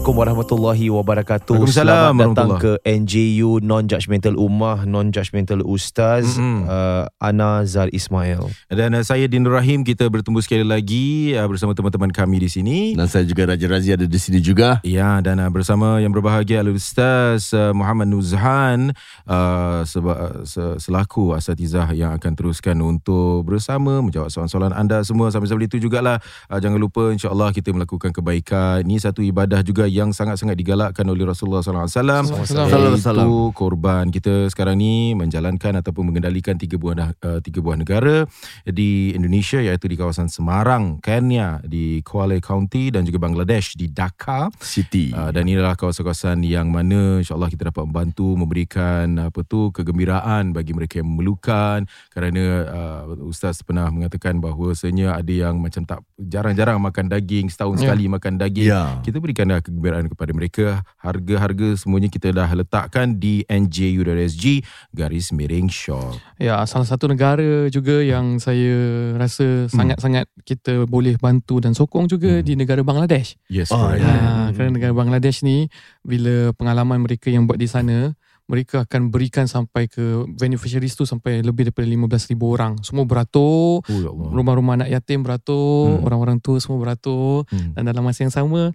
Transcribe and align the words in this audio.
Assalamualaikum 0.00 0.24
warahmatullahi 0.32 0.86
wabarakatuh. 0.96 1.60
Selamat 1.68 2.32
datang 2.32 2.56
ke 2.56 2.72
NJU 2.88 3.60
Non-Judgmental 3.60 4.32
Ummah, 4.32 4.88
Non-Judgmental 4.88 5.60
Ustaz 5.60 6.40
Mm-mm. 6.40 6.64
uh, 6.64 7.04
Ana 7.20 7.68
Zal 7.68 7.92
Ismail. 7.92 8.48
Dan 8.72 8.96
uh, 8.96 9.04
saya 9.04 9.28
Din 9.28 9.44
Rahim 9.44 9.84
kita 9.84 10.08
bertemu 10.08 10.40
sekali 10.40 10.64
lagi 10.64 11.36
uh, 11.36 11.44
bersama 11.44 11.76
teman-teman 11.76 12.08
kami 12.16 12.40
di 12.40 12.48
sini. 12.48 12.96
Dan 12.96 13.12
saya 13.12 13.28
juga 13.28 13.52
Raja 13.52 13.68
Razi 13.68 13.92
ada 13.92 14.08
di 14.08 14.16
sini 14.16 14.40
juga. 14.40 14.80
Ya 14.88 15.20
dan 15.20 15.36
uh, 15.36 15.52
bersama 15.52 16.00
yang 16.00 16.16
berbahagia 16.16 16.64
Al 16.64 16.72
Ustaz 16.72 17.52
uh, 17.52 17.76
Muhammad 17.76 18.08
Nuzhan 18.08 18.96
uh, 19.28 19.84
seba, 19.84 20.12
uh, 20.16 20.48
se- 20.48 20.80
selaku 20.80 21.36
asatizah 21.36 21.92
yang 21.92 22.16
akan 22.16 22.32
teruskan 22.40 22.80
untuk 22.80 23.44
bersama 23.44 24.00
menjawab 24.00 24.32
soalan-soalan 24.32 24.72
anda 24.72 25.04
semua 25.04 25.28
sampai-sampai 25.28 25.68
itu 25.68 25.76
jugalah 25.76 26.24
uh, 26.48 26.56
jangan 26.56 26.80
lupa 26.80 27.12
insya-Allah 27.12 27.52
kita 27.52 27.68
melakukan 27.68 28.16
kebaikan. 28.16 28.80
Ini 28.88 28.96
satu 28.96 29.20
ibadah 29.20 29.60
juga 29.60 29.89
yang 29.90 30.14
sangat-sangat 30.14 30.54
digalakkan 30.54 31.02
oleh 31.04 31.26
Rasulullah 31.26 31.60
sallallahu 31.60 31.90
alaihi 31.90 31.98
wasallam. 31.98 32.24
Sallallahu 32.46 32.70
alaihi 32.70 32.94
wasallam. 32.96 33.26
Iaitu 33.26 33.58
korban 33.58 34.04
kita 34.08 34.34
sekarang 34.48 34.78
ni 34.78 35.12
menjalankan 35.12 35.82
ataupun 35.82 36.14
mengendalikan 36.14 36.54
tiga 36.54 36.78
buah 36.78 37.12
uh, 37.18 37.38
tiga 37.42 37.58
buah 37.58 37.74
negara 37.74 38.24
di 38.62 39.10
Indonesia 39.12 39.58
iaitu 39.58 39.90
di 39.90 39.96
kawasan 39.98 40.30
Semarang, 40.30 41.02
Kenya 41.02 41.58
di 41.66 42.00
Kuala 42.00 42.38
County 42.38 42.88
dan 42.88 43.02
juga 43.02 43.18
Bangladesh 43.18 43.74
di 43.74 43.90
Dhaka. 43.90 44.48
City. 44.62 45.10
Uh, 45.10 45.34
dan 45.34 45.44
inilah 45.44 45.74
kawasan-kawasan 45.74 46.46
yang 46.46 46.70
mana 46.70 47.18
insyaAllah 47.18 47.50
kita 47.50 47.68
dapat 47.68 47.82
membantu 47.90 48.38
memberikan 48.38 49.18
apa 49.18 49.42
tu 49.42 49.74
kegembiraan 49.74 50.54
bagi 50.54 50.70
mereka 50.70 51.02
yang 51.02 51.10
memerlukan 51.10 51.84
kerana 52.08 52.42
uh, 52.70 53.26
Ustaz 53.26 53.60
pernah 53.60 53.90
mengatakan 53.90 54.38
bahawasanya 54.38 55.18
ada 55.18 55.32
yang 55.32 55.58
macam 55.58 55.82
tak 55.82 56.00
jarang-jarang 56.16 56.78
makan 56.78 57.10
daging 57.10 57.48
setahun 57.48 57.72
Ya. 57.80 57.88
sekali 57.88 58.04
makan 58.12 58.34
daging 58.36 58.68
Ya. 58.68 59.00
kita 59.00 59.16
berikanlah 59.18 59.64
kegembiraan 59.70 60.06
kepada 60.08 60.32
mereka 60.32 60.66
harga-harga 60.98 61.78
semuanya 61.78 62.06
kita 62.06 62.28
dah 62.28 62.50
letakkan 62.50 63.14
di 63.14 63.46
nju.sg 63.46 64.66
garis 64.90 65.30
miring 65.30 65.70
shop 65.70 66.18
Ya, 66.36 66.58
salah 66.64 66.84
satu 66.84 67.06
negara 67.06 67.68
juga 67.68 68.00
yang 68.00 68.36
saya 68.36 68.74
rasa 69.14 69.68
sangat-sangat 69.68 70.26
kita 70.42 70.84
boleh 70.84 71.14
bantu 71.16 71.60
dan 71.60 71.72
sokong 71.72 72.04
juga 72.04 72.32
Hmm. 72.32 72.42
di 72.42 72.54
negara 72.54 72.80
Bangladesh. 72.80 73.36
yes 73.46 73.70
Oh, 73.70 73.92
ya. 73.92 74.02
Ha, 74.02 74.50
kerana 74.50 74.72
negara 74.72 74.90
Bangladesh 74.90 75.40
ni 75.40 75.70
bila 76.00 76.50
pengalaman 76.52 77.00
mereka 77.00 77.28
yang 77.28 77.44
buat 77.44 77.56
di 77.56 77.66
sana, 77.66 78.16
mereka 78.50 78.82
akan 78.82 79.14
berikan 79.14 79.46
sampai 79.46 79.86
ke 79.86 80.26
beneficiaries 80.34 80.98
tu 80.98 81.06
sampai 81.06 81.38
lebih 81.38 81.70
daripada 81.70 81.86
15,000 81.86 82.34
orang. 82.42 82.72
Semua 82.82 83.06
beratur, 83.06 83.78
oh 83.78 84.00
ya 84.02 84.10
rumah-rumah 84.10 84.82
anak 84.82 84.90
yatim 84.90 85.22
beratur, 85.22 85.94
Hmm. 85.94 86.02
orang-orang 86.02 86.42
tua 86.42 86.58
semua 86.58 86.82
beratur. 86.82 87.46
Hmm. 87.46 87.78
Dan 87.78 87.86
dalam 87.86 88.02
masa 88.02 88.26
yang 88.26 88.34
sama 88.34 88.74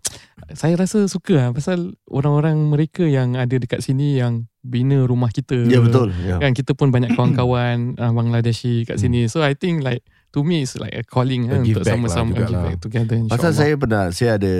Saya 0.53 0.77
rasa 0.77 1.09
suka 1.09 1.33
lah 1.35 1.49
Pasal 1.51 1.97
orang-orang 2.05 2.55
mereka 2.69 3.01
yang 3.03 3.33
ada 3.33 3.55
dekat 3.57 3.81
sini 3.81 4.19
Yang 4.19 4.45
bina 4.61 5.01
rumah 5.03 5.33
kita 5.33 5.65
Ya 5.65 5.81
betul. 5.81 6.13
Ya. 6.23 6.37
Kan 6.37 6.53
kita 6.53 6.77
pun 6.77 6.93
banyak 6.93 7.17
kawan-kawan 7.17 7.97
uh, 7.97 8.13
Bangladeshi 8.17 8.85
kat 8.85 9.01
sini 9.01 9.25
So 9.27 9.41
I 9.41 9.57
think 9.57 9.81
like 9.81 10.05
To 10.35 10.43
me 10.43 10.61
it's 10.61 10.75
like 10.75 10.91
a 10.91 10.99
calling 11.01 11.47
A 11.47 11.49
kan, 11.49 11.59
give 11.63 11.79
Untuk 11.79 11.87
back 11.87 11.95
sama-sama 11.95 12.35
lah 12.43 12.63
back 12.67 12.77
together 12.77 13.15
Pasal 13.23 13.23
insyaAllah 13.23 13.55
saya 13.55 13.73
pernah 13.79 14.03
Saya 14.11 14.31
ada 14.35 14.53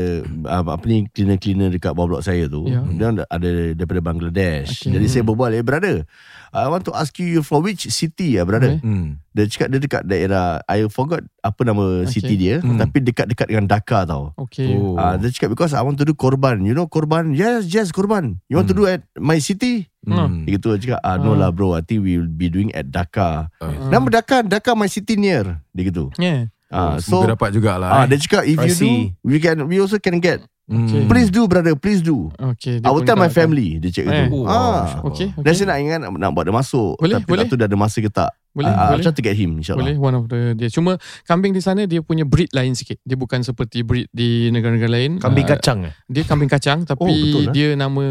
Apa 0.63 0.85
ni 0.85 1.03
Cleaner-cleaner 1.05 1.67
dekat 1.69 1.91
bawah 1.91 2.07
blok 2.09 2.23
saya 2.23 2.47
tu 2.47 2.63
Ya. 2.65 2.79
Dia 2.81 3.11
ada- 3.11 3.27
ada 3.27 3.49
daripada 3.75 3.99
Bangladesh 4.01 4.71
Okay. 4.81 4.95
Jadi 4.95 5.05
saya 5.05 5.23
berbual 5.23 5.51
Eh 5.51 5.61
brother 5.61 6.07
I 6.55 6.71
want 6.71 6.87
to 6.87 6.95
ask 6.95 7.11
you 7.19 7.27
You 7.27 7.41
from 7.41 7.61
which 7.61 7.83
city 7.87 8.39
ya 8.39 8.47
brother 8.47 8.79
Okay. 8.79 8.87
Hmm. 8.87 9.19
Dia 9.29 9.43
cakap 9.45 9.67
dia 9.67 9.79
dekat 9.79 10.03
daerah 10.07 10.63
I 10.63 10.87
forgot 10.87 11.19
Apa 11.39 11.61
nama 11.61 12.07
Okay. 12.07 12.15
city 12.15 12.33
dia 12.35 12.63
Hmm. 12.63 12.79
Tapi 12.79 13.03
dekat-dekat 13.03 13.45
dengan 13.45 13.67
Dhaka 13.67 14.07
tau 14.07 14.31
Okay 14.39 14.71
Oh. 14.71 14.95
Ah, 14.95 15.19
Dia 15.19 15.27
cakap 15.29 15.51
because 15.51 15.75
I 15.75 15.83
want 15.83 15.99
to 15.99 16.05
do 16.05 16.15
korban 16.15 16.63
You 16.63 16.71
know 16.71 16.87
korban 16.87 17.35
Yes 17.35 17.67
yes 17.67 17.91
korban 17.91 18.39
You 18.47 18.55
want 18.55 18.71
to 18.71 18.73
Hmm. 18.73 18.81
do 18.81 18.89
at 18.89 19.03
my 19.15 19.37
city 19.37 19.91
Hmm. 20.01 20.45
Dia 20.45 20.55
gitu 20.55 20.73
dia 20.73 20.95
cakap 20.95 21.01
ah, 21.03 21.17
No 21.17 21.35
Ah. 21.35 21.37
lah 21.37 21.49
bro 21.51 21.73
I 21.73 21.81
think 21.81 22.01
we 22.01 22.15
will 22.15 22.31
be 22.31 22.47
doing 22.47 22.71
at 22.71 22.87
Dhaka 22.87 23.51
Ah. 23.59 23.75
Nama 23.91 24.07
Dhaka 24.09 24.41
Dhaka 24.41 24.71
my 24.73 24.87
city 24.87 25.19
near 25.19 25.59
Dia 25.69 25.91
gitu 25.91 26.15
Yeah 26.15 26.47
Ah, 26.65 26.97
Oh, 26.97 26.99
so 26.99 27.21
dapat 27.23 27.53
jugalah 27.53 27.87
ah, 27.87 28.03
eh. 28.03 28.15
dia 28.15 28.17
cakap 28.19 28.43
if 28.43 28.57
I 28.57 28.67
you 28.67 28.73
do 28.73 28.79
see. 28.81 28.97
we 29.21 29.37
can 29.37 29.69
we 29.69 29.77
also 29.77 30.01
can 30.01 30.17
get. 30.17 30.41
Hmm. 30.65 30.81
Okay. 30.83 31.05
Please 31.05 31.29
do 31.29 31.45
brother, 31.45 31.77
please 31.77 32.01
do. 32.01 32.33
Okay 32.35 32.81
dia 32.81 32.85
I 32.85 32.89
will 32.89 33.05
tell 33.05 33.13
my 33.15 33.29
family 33.29 33.77
dia 33.77 33.93
cakap 33.93 34.09
Eh. 34.11 34.21
gitu. 34.25 34.41
Oh, 34.41 34.49
ah. 34.49 34.97
Okay, 35.05 35.29
Dan 35.31 35.45
okay. 35.45 35.53
saya 35.53 35.67
nak 35.69 35.77
ingat 35.77 35.97
nak, 36.01 36.31
buat 36.33 36.41
dia 36.41 36.55
masuk 36.55 36.97
Boleh, 36.97 37.15
Tapi 37.15 37.29
boleh. 37.29 37.37
tak 37.37 37.47
tahu 37.47 37.59
dah 37.61 37.67
ada 37.69 37.77
masa 37.77 37.97
ke 38.01 38.09
tak 38.09 38.33
Boleh, 38.49 38.65
Ah, 38.65 38.89
boleh. 38.89 38.97
I'll 38.97 39.03
try 39.03 39.13
to 39.13 39.21
get 39.21 39.35
him 39.35 39.61
insyaAllah 39.61 39.85
Boleh 39.85 39.97
one 40.01 40.15
of 40.15 40.25
the 40.25 40.57
dia 40.57 40.73
cuma 40.73 40.97
kambing 41.21 41.53
di 41.53 41.61
sana 41.61 41.85
dia 41.85 42.01
punya 42.01 42.25
breed 42.25 42.49
lain 42.49 42.73
sikit. 42.73 42.97
Dia 42.99 43.13
bukan 43.13 43.45
seperti 43.45 43.85
breed 43.85 44.09
di 44.09 44.49
negara-negara 44.49 44.89
lain. 44.89 45.21
Kambing 45.21 45.45
Ah, 45.45 45.53
kacang 45.53 45.79
eh? 45.85 45.93
Dia 46.07 46.23
kambing 46.23 46.49
kacang 46.49 46.81
tapi 46.81 47.03
Oh, 47.03 47.13
betul, 47.13 47.43
eh? 47.45 47.53
dia 47.53 47.67
nama 47.75 48.03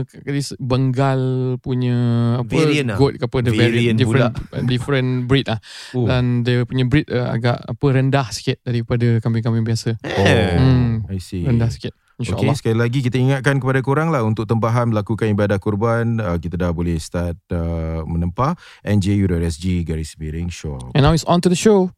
Bengal 0.61 1.21
punya 1.59 1.97
apa 2.39 2.55
Variant 2.55 2.89
lah. 2.95 2.99
goat 2.99 3.15
ke 3.17 3.25
apa 3.25 3.37
the 3.41 3.51
Variant 3.51 3.67
variant 3.67 3.97
different 3.99 4.33
different 4.65 5.09
breed 5.27 5.47
ah. 5.49 5.59
Oh. 5.91 6.07
Dan 6.07 6.47
dia 6.47 6.63
punya 6.63 6.87
breed 6.87 7.09
uh, 7.09 7.31
agak 7.31 7.67
apa 7.67 7.87
rendah 7.91 8.31
sikit 8.31 8.63
daripada 8.63 9.19
kambing-kambing 9.19 9.65
biasa. 9.65 9.99
Eh. 9.99 10.55
Hmm, 10.55 11.03
I 11.09 11.19
see. 11.19 11.43
rendah 11.43 11.67
sikit. 11.69 11.91
InsyaAllah. 12.21 12.55
sekali 12.55 12.77
lagi 12.79 12.99
kita 13.03 13.19
ingatkan 13.19 13.59
kepada 13.59 13.83
korang 13.83 14.15
lah 14.15 14.23
untuk 14.23 14.47
tempahan 14.47 14.95
melakukan 14.95 15.27
ibadah 15.35 15.59
kurban, 15.59 16.23
uh, 16.23 16.39
kita 16.39 16.55
dah 16.55 16.71
boleh 16.71 16.95
start 17.03 17.35
uh, 17.51 18.07
menempah 18.07 18.55
nju.sg 18.87 19.65
garis 19.83 20.15
miring 20.21 20.47
shop. 20.47 20.95
And 20.95 21.03
now 21.03 21.11
it's 21.11 21.27
on 21.27 21.43
to 21.43 21.51
the 21.51 21.59
show. 21.59 21.91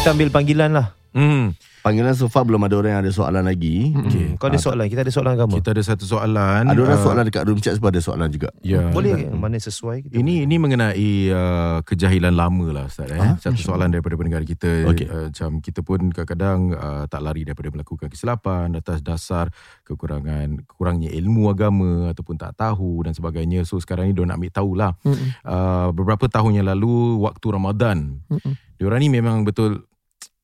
Kita 0.00 0.16
ambil 0.16 0.32
panggilan 0.32 0.72
lah. 0.72 0.96
Hmm. 1.12 1.52
Panggilan 1.84 2.16
so 2.16 2.28
far 2.32 2.48
belum 2.48 2.60
ada 2.64 2.72
orang 2.76 2.92
yang 2.92 3.02
ada 3.04 3.12
soalan 3.12 3.44
lagi 3.44 3.92
Okey. 3.96 4.36
Kau 4.40 4.48
ada 4.52 4.56
soalan? 4.56 4.88
Kita 4.88 5.00
ada 5.04 5.12
soalan 5.12 5.32
agama? 5.36 5.60
Kita 5.60 5.76
ada 5.76 5.82
satu 5.84 6.04
soalan. 6.08 6.68
Ada 6.72 6.76
orang 6.76 6.96
uh, 6.96 7.04
soalan 7.04 7.24
dekat 7.28 7.42
room 7.48 7.60
chat 7.60 7.76
sebab 7.76 7.92
ada 7.92 8.00
soalan 8.00 8.28
juga 8.32 8.48
Ya. 8.64 8.88
Boleh 8.92 9.16
ke? 9.16 9.32
Mana 9.32 9.60
sesuai? 9.60 10.08
Kita 10.08 10.12
Ini 10.16 10.48
ini 10.48 10.56
mengenai 10.56 11.10
uh, 11.32 11.78
kejahilan 11.84 12.32
lama 12.32 12.66
lah 12.72 12.84
Ustaz 12.88 13.12
eh. 13.12 13.20
Ah, 13.20 13.36
Satu 13.36 13.60
soalan 13.60 13.92
daripada 13.92 14.16
pendengar 14.16 14.40
kita 14.44 14.88
Okey. 14.88 15.04
uh, 15.08 15.28
macam 15.28 15.50
kita 15.60 15.80
pun 15.84 16.00
kadang-kadang 16.16 16.60
uh, 16.76 17.04
tak 17.04 17.20
lari 17.20 17.44
daripada 17.44 17.68
melakukan 17.68 18.08
kesilapan 18.08 18.72
atas 18.76 19.04
dasar 19.04 19.52
kekurangan 19.84 20.64
kurangnya 20.64 21.12
ilmu 21.12 21.48
agama 21.52 22.08
ataupun 22.12 22.40
tak 22.40 22.56
tahu 22.56 23.04
dan 23.04 23.12
sebagainya. 23.12 23.68
So 23.68 23.76
sekarang 23.80 24.08
ni 24.08 24.16
dia 24.16 24.24
nak 24.24 24.40
ambil 24.40 24.52
tahulah. 24.52 24.92
Mm-mm. 25.04 25.28
Uh, 25.44 25.92
beberapa 25.92 26.24
tahun 26.28 26.60
yang 26.60 26.72
lalu 26.72 27.20
waktu 27.24 27.46
Ramadan 27.52 28.20
Mm-mm. 28.32 28.52
diorang 28.76 29.00
ni 29.00 29.08
memang 29.12 29.44
betul 29.48 29.89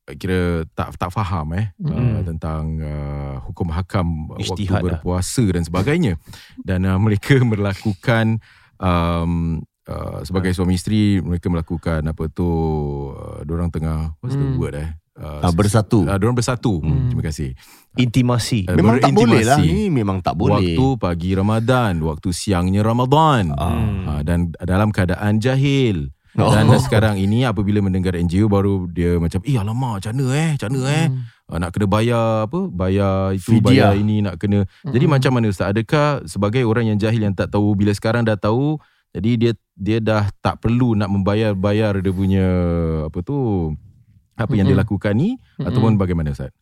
kira 0.09 0.39
tak 0.71 0.95
tak 0.95 1.11
faham 1.11 1.51
eh 1.51 1.67
uh, 1.77 1.91
Mm. 1.91 2.23
tentang 2.25 2.63
uh, 2.77 3.43
hukum 3.43 3.67
hakam 3.69 4.07
waktu 4.29 4.47
Ijtihad 4.63 4.79
lah. 4.79 4.83
berpuasa 4.95 5.43
dan 5.45 5.61
sebagainya 5.61 6.15
dan 6.61 6.83
uh, 6.83 6.95
mereka 6.95 7.35
melakukan 7.43 8.39
um, 8.77 9.59
uh, 9.83 10.23
sebagai 10.23 10.51
suami 10.51 10.73
isteri 10.73 11.19
mereka 11.19 11.47
melakukan 11.47 11.99
apa 12.01 12.23
tu 12.29 12.47
uh, 13.09 13.43
diorang 13.43 13.67
tengah 13.67 14.15
what's 14.19 14.33
the 14.33 14.47
Mm. 14.47 14.55
word 14.55 14.75
eh 14.75 14.89
uh, 15.17 15.41
Ah, 15.41 15.51
bersatu. 15.51 16.03
uh, 16.03 16.15
diorang 16.15 16.35
bersatu 16.35 16.79
Mm. 16.79 17.11
terima 17.11 17.23
kasih 17.25 17.51
Intimasi. 17.97 18.61
Uh, 18.63 18.77
Memang 18.77 19.01
tak 19.01 19.09
boleh 19.09 19.41
lah 19.41 19.57
berintimasi. 19.57 19.73
Ni 19.75 19.89
memang 19.89 20.21
tak 20.21 20.37
boleh 20.37 20.77
Waktu 20.77 20.85
pagi 21.01 21.33
Ramadan, 21.33 21.97
waktu 21.99 22.29
siangnya 22.29 22.85
Ramadan. 22.85 23.49
Ah. 23.51 23.73
Ha, 24.05 24.11
dan 24.21 24.53
dalam 24.53 24.93
keadaan 24.93 25.41
jahil. 25.41 26.13
Oh. 26.37 26.53
Dan 26.53 26.69
sekarang 26.77 27.17
ini 27.17 27.49
apabila 27.49 27.81
mendengar 27.81 28.13
NGO 28.13 28.45
baru 28.45 28.85
dia 28.85 29.17
macam, 29.17 29.41
"Eh 29.41 29.57
alamak, 29.57 30.05
macam 30.05 30.11
mana 30.13 30.25
eh? 30.37 30.49
Macam 30.53 30.69
mana 30.69 30.81
eh? 30.85 31.05
Hmm. 31.09 31.21
Ah, 31.49 31.57
nak 31.57 31.69
kena 31.73 31.87
bayar 31.89 32.45
apa? 32.45 32.59
Bayar 32.69 33.33
itu, 33.33 33.57
Fidyah. 33.57 33.65
bayar 33.65 33.91
ini, 33.97 34.21
nak 34.21 34.37
kena." 34.37 34.69
Jadi 34.85 35.05
Mm-mm. 35.09 35.17
macam 35.17 35.31
mana 35.33 35.49
Ustaz? 35.49 35.73
Adakah 35.73 36.21
sebagai 36.29 36.61
orang 36.61 36.93
yang 36.93 36.97
jahil 37.01 37.25
yang 37.25 37.33
tak 37.33 37.49
tahu 37.49 37.73
bila 37.73 37.89
sekarang 37.89 38.21
dah 38.21 38.37
tahu, 38.37 38.77
jadi 39.17 39.31
dia 39.33 39.51
dia 39.73 39.97
dah 39.97 40.29
tak 40.37 40.61
perlu 40.61 40.93
nak 40.93 41.09
membayar-bayar 41.09 42.05
dia 42.05 42.13
punya 42.13 42.45
apa 43.09 43.17
tu 43.25 43.73
apa 44.37 44.53
yang 44.53 44.69
dia 44.69 44.77
Mm-mm. 44.77 44.85
lakukan 44.85 45.13
ni 45.17 45.41
Mm-mm. 45.41 45.65
ataupun 45.65 45.97
bagaimana 45.97 46.37
Ustaz? 46.37 46.53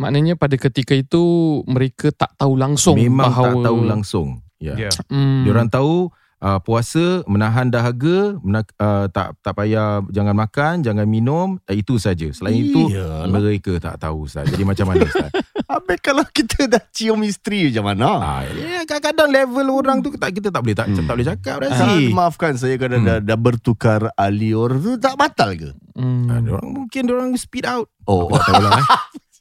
Maknanya 0.00 0.40
pada 0.40 0.56
ketika 0.56 0.96
itu 0.96 1.20
mereka 1.68 2.08
tak 2.16 2.32
tahu 2.40 2.56
langsung 2.56 2.96
Memang 2.96 3.28
bahawa 3.28 3.60
tak 3.60 3.64
tahu 3.68 3.78
langsung. 3.84 4.28
Ya. 4.56 4.88
Ya. 4.88 4.90
Hmm. 5.12 5.44
Diorang 5.44 5.68
tahu 5.68 6.08
uh, 6.42 6.58
puasa 6.58 7.22
menahan 7.24 7.66
dahaga 7.66 8.34
mena, 8.38 8.60
uh, 8.76 9.06
tak 9.06 9.38
tak 9.38 9.54
payah 9.54 10.02
jangan 10.08 10.34
makan 10.34 10.82
jangan 10.82 11.06
minum 11.06 11.56
uh, 11.58 11.72
itu 11.72 11.96
saja 11.96 12.26
selain 12.28 12.58
itu 12.60 12.90
Iyalah. 12.90 13.30
mereka 13.30 13.78
tak 13.78 13.96
tahu 13.98 14.26
Ustaz 14.26 14.44
jadi 14.46 14.62
macam 14.62 14.86
mana 14.86 15.06
Ustaz 15.06 15.30
Habis 15.64 15.98
kalau 16.00 16.20
kita 16.26 16.68
dah 16.68 16.84
cium 16.86 17.24
isteri 17.24 17.70
macam 17.70 17.84
mana? 17.86 18.08
ah, 18.12 18.40
ya, 18.44 18.84
kadang-kadang 18.84 19.30
level 19.30 19.66
orang 19.72 19.98
tu 19.98 20.12
tak 20.12 20.34
kita 20.34 20.52
tak 20.52 20.60
boleh 20.60 20.76
tak, 20.76 20.92
tak 20.92 21.08
boleh 21.08 21.24
cakap 21.26 21.56
dah 21.58 21.70
Ah, 21.70 21.78
sih 21.88 22.12
maafkan 22.12 22.52
saya 22.54 22.76
kalau 22.76 22.90
Hmm. 22.94 23.08
dah, 23.08 23.18
dah 23.24 23.38
bertukar 23.38 24.00
alior 24.14 24.76
tu 24.76 24.94
tak 24.96 25.16
batal 25.16 25.56
ke? 25.56 25.72
Hmm. 25.94 26.28
Ah, 26.28 26.42
orang 26.42 26.68
mungkin 26.68 27.02
orang 27.08 27.32
speed 27.34 27.64
out 27.64 27.88
Oh, 28.02 28.26
Aku 28.26 28.34
tak 28.34 28.52
tahu 28.52 28.60
lah 28.60 28.72
eh. 28.74 28.86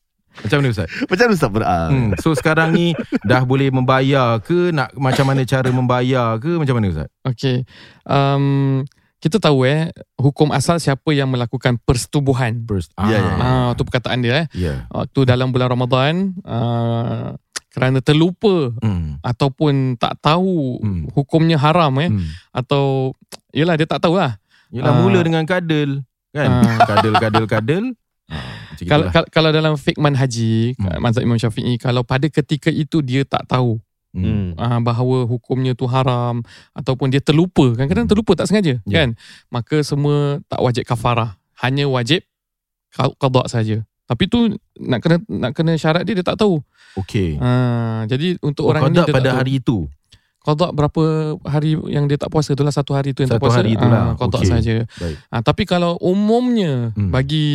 Macam 0.41 0.57
mana 0.57 0.69
Ustaz? 0.69 0.87
macam 1.09 1.23
mana 1.23 1.33
Ustaz 1.33 1.49
ber- 1.49 1.65
ah, 1.65 1.87
Hmm. 1.87 2.11
So 2.17 2.33
sekarang 2.33 2.71
ni 2.71 2.93
dah 3.21 3.41
boleh 3.41 3.69
membayar 3.69 4.37
ke 4.39 4.69
nak 4.69 4.91
macam 4.93 5.25
mana 5.25 5.41
cara 5.43 5.69
membayar 5.69 6.37
ke 6.37 6.51
macam 6.55 6.75
mana 6.75 6.87
Ustaz? 6.89 7.09
Okay. 7.23 7.63
Um, 8.03 8.83
kita 9.17 9.37
tahu 9.37 9.63
eh, 9.63 9.93
hukum 10.17 10.49
asal 10.49 10.77
siapa 10.77 11.13
yang 11.13 11.29
melakukan 11.29 11.77
persetubuhan. 11.79 12.57
First. 12.65 12.89
Ya, 12.97 13.05
ya, 13.07 13.19
ya. 13.21 13.33
Ah, 13.37 13.69
tu 13.71 13.85
perkataan 13.85 14.17
dia 14.19 14.33
eh. 14.33 14.45
Ya. 14.51 14.89
Waktu 14.89 15.19
dalam 15.23 15.53
bulan 15.53 15.69
Ramadan, 15.69 16.33
uh, 16.41 17.37
kerana 17.69 18.01
terlupa 18.01 18.73
Hmm. 18.81 19.21
ataupun 19.21 19.95
tak 19.95 20.17
tahu 20.19 20.81
Hmm. 20.81 21.05
hukumnya 21.13 21.55
haram 21.55 21.93
eh 22.01 22.09
Hmm. 22.09 22.25
atau 22.51 23.13
yalah 23.53 23.77
dia 23.77 23.85
tak 23.85 24.01
tahu 24.01 24.17
lah. 24.17 24.41
Yelah 24.73 24.89
Ah. 24.89 24.99
mula 24.99 25.19
dengan 25.21 25.45
kadal 25.45 26.01
kan? 26.33 26.49
Ah. 26.49 26.83
Kadal 26.83 27.13
kadal 27.15 27.45
kadal. 27.45 27.83
Kalau, 28.81 29.05
kalau 29.07 29.27
kalau 29.29 29.49
dalam 29.49 29.73
fikman 29.75 30.13
haji, 30.13 30.75
Hmm. 30.75 30.99
mazhab 30.99 31.21
Imam 31.21 31.35
Syafi'i, 31.35 31.75
kalau 31.75 32.01
pada 32.01 32.25
ketika 32.25 32.67
itu 32.67 32.99
dia 32.99 33.23
tak 33.23 33.45
tahu 33.45 33.77
Hmm. 34.11 34.51
uh, 34.53 34.79
bahawa 34.81 35.23
hukumnya 35.23 35.71
tu 35.71 35.87
haram 35.87 36.43
ataupun 36.73 37.07
dia 37.07 37.19
terlupa 37.19 37.71
kadang-kadang 37.71 38.03
Hmm. 38.03 38.11
terlupa 38.11 38.35
tak 38.35 38.43
sengaja 38.45 38.83
Ya. 38.83 38.97
kan 38.97 39.15
maka 39.47 39.79
semua 39.81 40.43
tak 40.45 40.59
wajib 40.59 40.83
kafarah 40.83 41.39
hanya 41.57 41.87
wajib 41.87 42.19
qa- 42.91 43.15
qada 43.15 43.47
saja 43.47 43.87
tapi 44.03 44.27
tu 44.27 44.51
nak 44.75 44.99
kena 44.99 45.15
nak 45.25 45.51
kena 45.55 45.79
syarat 45.79 46.03
dia 46.03 46.11
dia 46.11 46.27
tak 46.27 46.35
tahu 46.35 46.59
Okey. 46.93 47.39
uh, 47.39 48.03
jadi 48.03 48.35
untuk 48.43 48.67
Oh, 48.67 48.75
orang 48.75 48.91
ini 48.91 48.99
qada 48.99 49.07
dia 49.07 49.15
pada 49.15 49.23
tak 49.23 49.31
tahu. 49.31 49.39
hari 49.39 49.51
itu. 49.55 49.77
Qada 50.41 50.73
berapa 50.73 51.01
hari 51.43 51.77
yang 51.85 52.09
dia 52.09 52.17
tak 52.17 52.27
puasa 52.27 52.51
itulah 52.51 52.69
satu 52.69 52.91
hari 52.91 53.13
tu 53.13 53.21
yang 53.21 53.29
Satu 53.29 53.37
tak 53.37 53.45
puasa 53.45 53.61
hari 53.61 53.77
itulah. 53.77 54.01
Ah, 54.03 54.13
qada 54.17 54.37
Okey. 54.37 54.49
saja 54.49 54.75
uh, 55.29 55.41
tapi 55.41 55.63
kalau 55.63 56.01
umumnya 56.01 56.89
Hmm. 56.91 57.13
bagi 57.13 57.45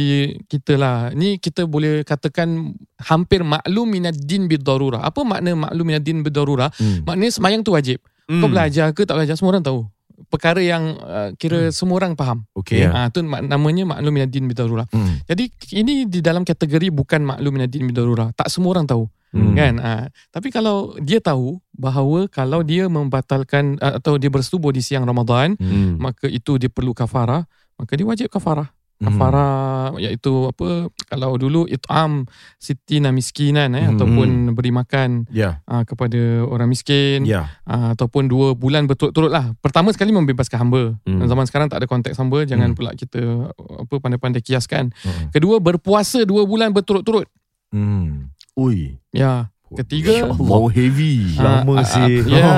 kita 0.47 0.75
lah 0.75 1.11
ni 1.11 1.37
kita 1.37 1.67
boleh 1.67 2.01
katakan 2.03 2.73
hampir 3.01 3.43
maklum 3.43 3.91
minad 3.91 4.15
din 4.17 4.47
bidarurah 4.47 5.03
apa 5.03 5.21
makna 5.21 5.53
maklum 5.53 5.83
minad 5.85 6.01
din 6.01 6.23
bidarurah 6.23 6.71
Hmm. 6.73 7.03
maknanya 7.03 7.33
semayang 7.33 7.61
tu 7.61 7.75
wajib 7.75 7.99
Hmm. 8.27 8.39
kau 8.39 8.47
belajar 8.47 8.91
ke 8.91 9.03
tak 9.03 9.15
belajar 9.15 9.35
semua 9.35 9.51
orang 9.53 9.63
tahu. 9.63 9.87
Perkara 10.27 10.59
yang 10.59 10.97
uh, 10.99 11.31
kira 11.35 11.71
semua 11.71 12.01
orang 12.01 12.15
faham. 12.15 12.43
Okey. 12.55 12.83
Ah 12.83 13.07
tu 13.07 13.23
mak- 13.23 13.45
namanya 13.45 13.85
maklum 13.85 14.11
minadin 14.11 14.47
bidarurah. 14.47 14.89
Hmm. 14.91 15.23
Jadi 15.23 15.47
ini 15.77 16.07
di 16.07 16.19
dalam 16.19 16.43
kategori 16.43 16.91
bukan 16.91 17.23
maklum 17.23 17.53
minadin 17.53 17.85
bidarurah. 17.85 18.33
Tak 18.33 18.49
semua 18.49 18.75
orang 18.75 18.83
tahu 18.85 19.07
Hmm. 19.37 19.55
kan. 19.55 19.75
Ah 19.79 20.05
tapi 20.33 20.49
kalau 20.49 20.97
dia 20.99 21.21
tahu 21.21 21.61
bahawa 21.77 22.25
kalau 22.29 22.65
dia 22.65 22.89
membatalkan 22.89 23.77
uh, 23.79 24.01
atau 24.01 24.17
dia 24.17 24.33
bersetubuh 24.33 24.73
di 24.73 24.81
siang 24.81 25.05
Ramadan, 25.05 25.55
Hmm. 25.61 26.01
maka 26.01 26.25
itu 26.27 26.57
dia 26.57 26.73
perlu 26.73 26.97
kafarah, 26.97 27.45
maka 27.77 27.93
dia 27.95 28.09
wajib 28.09 28.33
kafarah. 28.33 28.73
Hmm. 28.97 29.13
Kafarah 29.13 29.93
iaitu 30.01 30.49
apa 30.49 30.89
kalau 31.05 31.37
dulu 31.37 31.69
it'am 31.69 32.25
sitina 32.57 33.13
miskinan 33.13 33.77
eh 33.77 33.85
Hmm. 33.85 33.93
ataupun 33.93 34.29
beri 34.57 34.73
makan 34.73 35.29
Ya. 35.29 35.61
uh, 35.69 35.85
kepada 35.85 36.17
orang 36.49 36.73
miskin 36.73 37.29
Ya. 37.29 37.53
uh, 37.69 37.93
ataupun 37.93 38.25
dua 38.25 38.57
bulan 38.57 38.89
berturut-turut 38.89 39.29
lah. 39.29 39.53
Pertama 39.61 39.93
sekali 39.93 40.17
membebaskan 40.17 40.65
hamba. 40.65 40.97
Hmm. 41.05 41.21
Hmm. 41.21 41.29
Zaman 41.29 41.45
sekarang 41.45 41.69
tak 41.69 41.85
ada 41.85 41.87
konteks 41.93 42.17
hamba, 42.17 42.49
jangan 42.49 42.73
Hmm. 42.73 42.77
pula 42.81 42.97
kita 42.97 43.53
apa 43.85 43.95
pandai-pandai 44.01 44.41
kiaskan. 44.41 44.89
Hmm. 45.05 45.29
Kedua 45.29 45.61
berpuasa 45.61 46.25
dua 46.25 46.49
bulan 46.49 46.73
berturut-turut. 46.73 47.29
Hmm. 47.77 48.33
Ui. 48.57 48.97
Ya. 49.13 49.53
Ketiga 49.67 50.31
Mau 50.33 50.71
heavy. 50.71 51.37
Lama 51.37 51.77
ah, 51.77 51.83
ah, 51.83 51.85
sih. 51.85 52.25
Ya. 52.25 52.53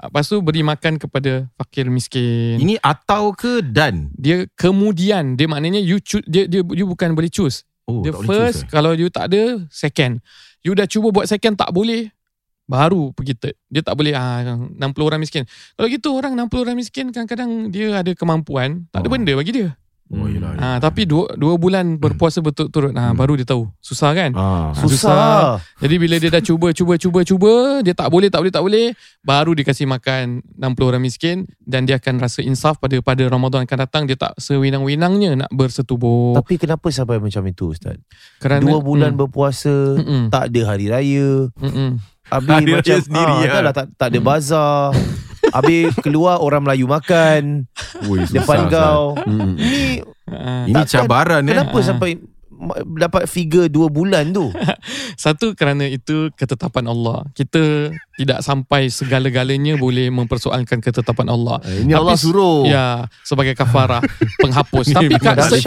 Lepas 0.00 0.26
tu 0.26 0.40
beri 0.42 0.66
makan 0.66 0.98
kepada 0.98 1.46
fakir 1.54 1.86
miskin. 1.92 2.58
Ini 2.58 2.80
atau 2.82 3.30
ke 3.36 3.62
dan? 3.62 4.10
dia 4.16 4.48
kemudian 4.58 5.36
dia 5.38 5.46
maknanya 5.46 5.78
you 5.78 6.00
choose, 6.02 6.24
dia 6.26 6.48
dia 6.50 6.64
you 6.64 6.88
bukan 6.88 7.12
boleh 7.12 7.28
choose. 7.30 7.62
Oh, 7.84 8.00
dia 8.00 8.16
boleh 8.16 8.26
first 8.26 8.64
choose, 8.64 8.66
eh? 8.66 8.70
kalau 8.72 8.96
you 8.96 9.12
tak 9.12 9.30
ada 9.30 9.60
second. 9.68 10.24
You 10.64 10.72
dah 10.72 10.88
cuba 10.88 11.12
buat 11.12 11.28
second 11.28 11.54
tak 11.54 11.70
boleh 11.70 12.08
baru 12.64 13.12
pergi 13.12 13.36
third. 13.36 13.56
Dia 13.68 13.84
tak 13.84 13.94
boleh 14.00 14.16
ah 14.16 14.56
60 14.56 14.80
orang 15.04 15.20
miskin. 15.20 15.44
Kalau 15.76 15.88
gitu 15.92 16.08
orang 16.16 16.32
60 16.32 16.64
orang 16.64 16.76
miskin 16.80 17.12
kadang-kadang 17.12 17.68
dia 17.68 18.00
ada 18.00 18.10
kemampuan, 18.16 18.88
tak 18.88 19.04
ada 19.04 19.08
Oh. 19.08 19.12
benda 19.12 19.32
bagi 19.36 19.52
dia. 19.52 19.76
Oh, 20.16 20.26
yelah, 20.26 20.50
Ah 20.54 20.56
yelah. 20.56 20.78
tapi 20.78 21.04
dua 21.04 21.34
dua 21.34 21.54
bulan 21.54 21.96
berpuasa 21.96 22.38
berturut-turut 22.38 22.92
ah 22.92 23.10
Hmm. 23.10 23.16
baru 23.16 23.34
dia 23.34 23.44
tahu. 23.44 23.66
Susah 23.78 24.10
kan? 24.10 24.30
Ah. 24.32 24.70
Susah. 24.74 25.58
Jadi 25.76 25.94
bila 25.96 26.16
dia 26.16 26.28
dah 26.28 26.38
cuba 26.38 26.70
cuba 26.70 26.94
cuba 26.94 27.20
cuba 27.20 27.52
dia 27.80 27.92
tak 27.92 28.08
boleh 28.08 28.28
tak 28.28 28.40
boleh 28.40 28.50
tak 28.50 28.62
boleh 28.62 28.86
baru 29.20 29.52
dikasih 29.52 29.84
makan 29.84 30.40
60 30.54 30.62
orang 30.84 31.00
miskin 31.00 31.36
dan 31.60 31.82
dia 31.82 31.96
akan 31.96 32.18
rasa 32.18 32.40
insaf 32.40 32.76
pada 32.76 32.96
pada 33.00 33.24
Ramadan 33.24 33.64
akan 33.64 33.78
datang 33.80 34.02
dia 34.04 34.14
tak 34.14 34.32
sewinang-winangnya 34.36 35.36
nak 35.36 35.50
bersetubuh 35.50 36.34
Tapi 36.34 36.54
kenapa 36.56 36.86
sampai 36.88 37.18
macam 37.18 37.42
itu 37.44 37.70
Ustaz? 37.70 37.98
kerana 38.38 38.60
Dua 38.60 38.78
bulan 38.78 39.12
mm, 39.12 39.18
berpuasa, 39.18 39.96
mm-mm, 39.96 40.22
tak 40.28 40.48
ada 40.48 40.60
hari 40.66 40.86
raya. 40.86 41.48
mm-mm. 41.52 41.90
Habis 42.24 42.50
Hari 42.50 42.64
raya 42.64 42.76
macam 42.78 42.96
sendiri, 43.00 43.32
ah, 43.32 43.40
ah. 43.40 43.48
dah 43.48 43.60
lah, 43.60 43.74
tak, 43.74 43.86
tak 43.94 44.08
ada 44.08 44.18
bazar. 44.18 44.92
Habis 45.54 45.94
keluar 46.02 46.38
orang 46.38 46.60
Melayu 46.60 46.84
makan 46.84 47.70
Ui, 48.04 48.18
susah, 48.20 48.42
depan 48.42 48.58
Ustaz. 48.60 48.74
kau. 48.74 49.02
Hmm. 49.22 49.54
Ni 49.54 50.02
Ah, 50.24 50.64
Ini 50.64 50.74
Takkan- 50.74 51.04
cabaran 51.04 51.42
eh. 51.44 51.52
kenapa 51.52 51.78
Ah. 51.78 51.84
sampai 51.84 52.10
dapat 52.96 53.22
figure 53.26 53.68
dua 53.68 53.86
bulan 53.86 54.32
tu? 54.32 54.48
Satu 55.20 55.52
kerana 55.52 55.84
itu 55.84 56.32
ketetapan 56.32 56.88
Allah. 56.88 57.28
Kita 57.30 57.92
tidak 58.14 58.40
sampai 58.40 58.86
segala-galanya 58.86 59.74
boleh 59.74 60.06
mempersoalkan 60.08 60.78
ketetapan 60.78 61.26
Allah. 61.26 61.58
Eh, 61.62 61.82
Ini 61.82 61.92
Tapi 61.92 62.00
Allah 62.00 62.16
suruh. 62.16 62.62
Ya, 62.64 62.86
sebagai 63.20 63.52
kafarah, 63.52 63.98
penghapus. 64.42 64.92
Tapi 64.92 65.14
kat, 65.16 65.36
se- 65.44 65.62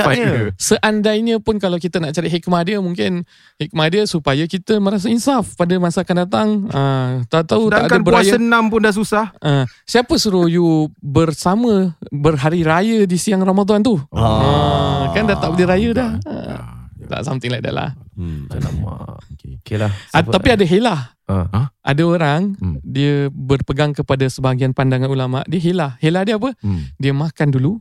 seandainya 0.57 1.37
pun 1.37 1.57
kalau 1.57 1.75
kita 1.75 1.97
nak 1.97 2.11
cari 2.11 2.27
hikmah 2.29 2.61
dia 2.61 2.77
mungkin 2.77 3.27
hikmah 3.57 3.87
dia 3.87 4.03
supaya 4.03 4.43
kita 4.43 4.77
merasa 4.77 5.07
insaf 5.07 5.53
pada 5.53 5.75
masa 5.75 6.01
akan 6.01 6.17
datang. 6.19 6.47
Ah, 6.69 7.19
tak 7.25 7.47
tahu 7.47 7.67
tak 7.67 7.83
ada 7.83 7.91
Sedangkan 7.91 8.01
puasa 8.01 8.23
beraya. 8.29 8.39
enam 8.39 8.63
pun 8.67 8.79
dah 8.79 8.91
susah. 8.91 9.25
Ah, 9.37 9.67
siapa 9.83 10.15
suruh 10.15 10.47
you 10.47 10.67
bersama 10.97 11.91
berhari 12.09 12.63
raya 12.63 13.03
di 13.03 13.17
siang 13.17 13.39
Ramadan 13.39 13.81
tu? 13.81 13.99
Ah, 14.09 15.11
kan 15.11 15.23
dah 15.23 15.35
tak 15.35 15.51
boleh 15.51 15.67
raya 15.67 15.89
dah. 15.91 16.11
Ah, 16.23 16.86
tak 17.07 17.23
something 17.23 17.49
like 17.49 17.63
that 17.63 17.71
lah. 17.71 17.95
Hmm. 18.13 18.45
Alamak. 18.47 19.23
Okay. 19.33 19.57
Okay 19.59 19.77
lah. 19.79 19.91
Ah, 20.11 20.21
tapi 20.21 20.51
ada 20.51 20.61
helah. 20.61 21.15
Ah. 21.27 21.71
Ada 21.81 22.03
orang 22.03 22.55
Hmm. 22.55 22.79
dia 22.79 23.27
berpegang 23.27 23.91
kepada 23.91 24.23
sebahagian 24.25 24.71
pandangan 24.71 25.07
ulama, 25.07 25.43
dia 25.43 25.59
helah. 25.59 25.99
Helah 25.99 26.23
dia 26.23 26.35
apa? 26.35 26.55
Hmm. 26.59 26.87
Dia 26.95 27.11
makan 27.11 27.47
dulu. 27.51 27.79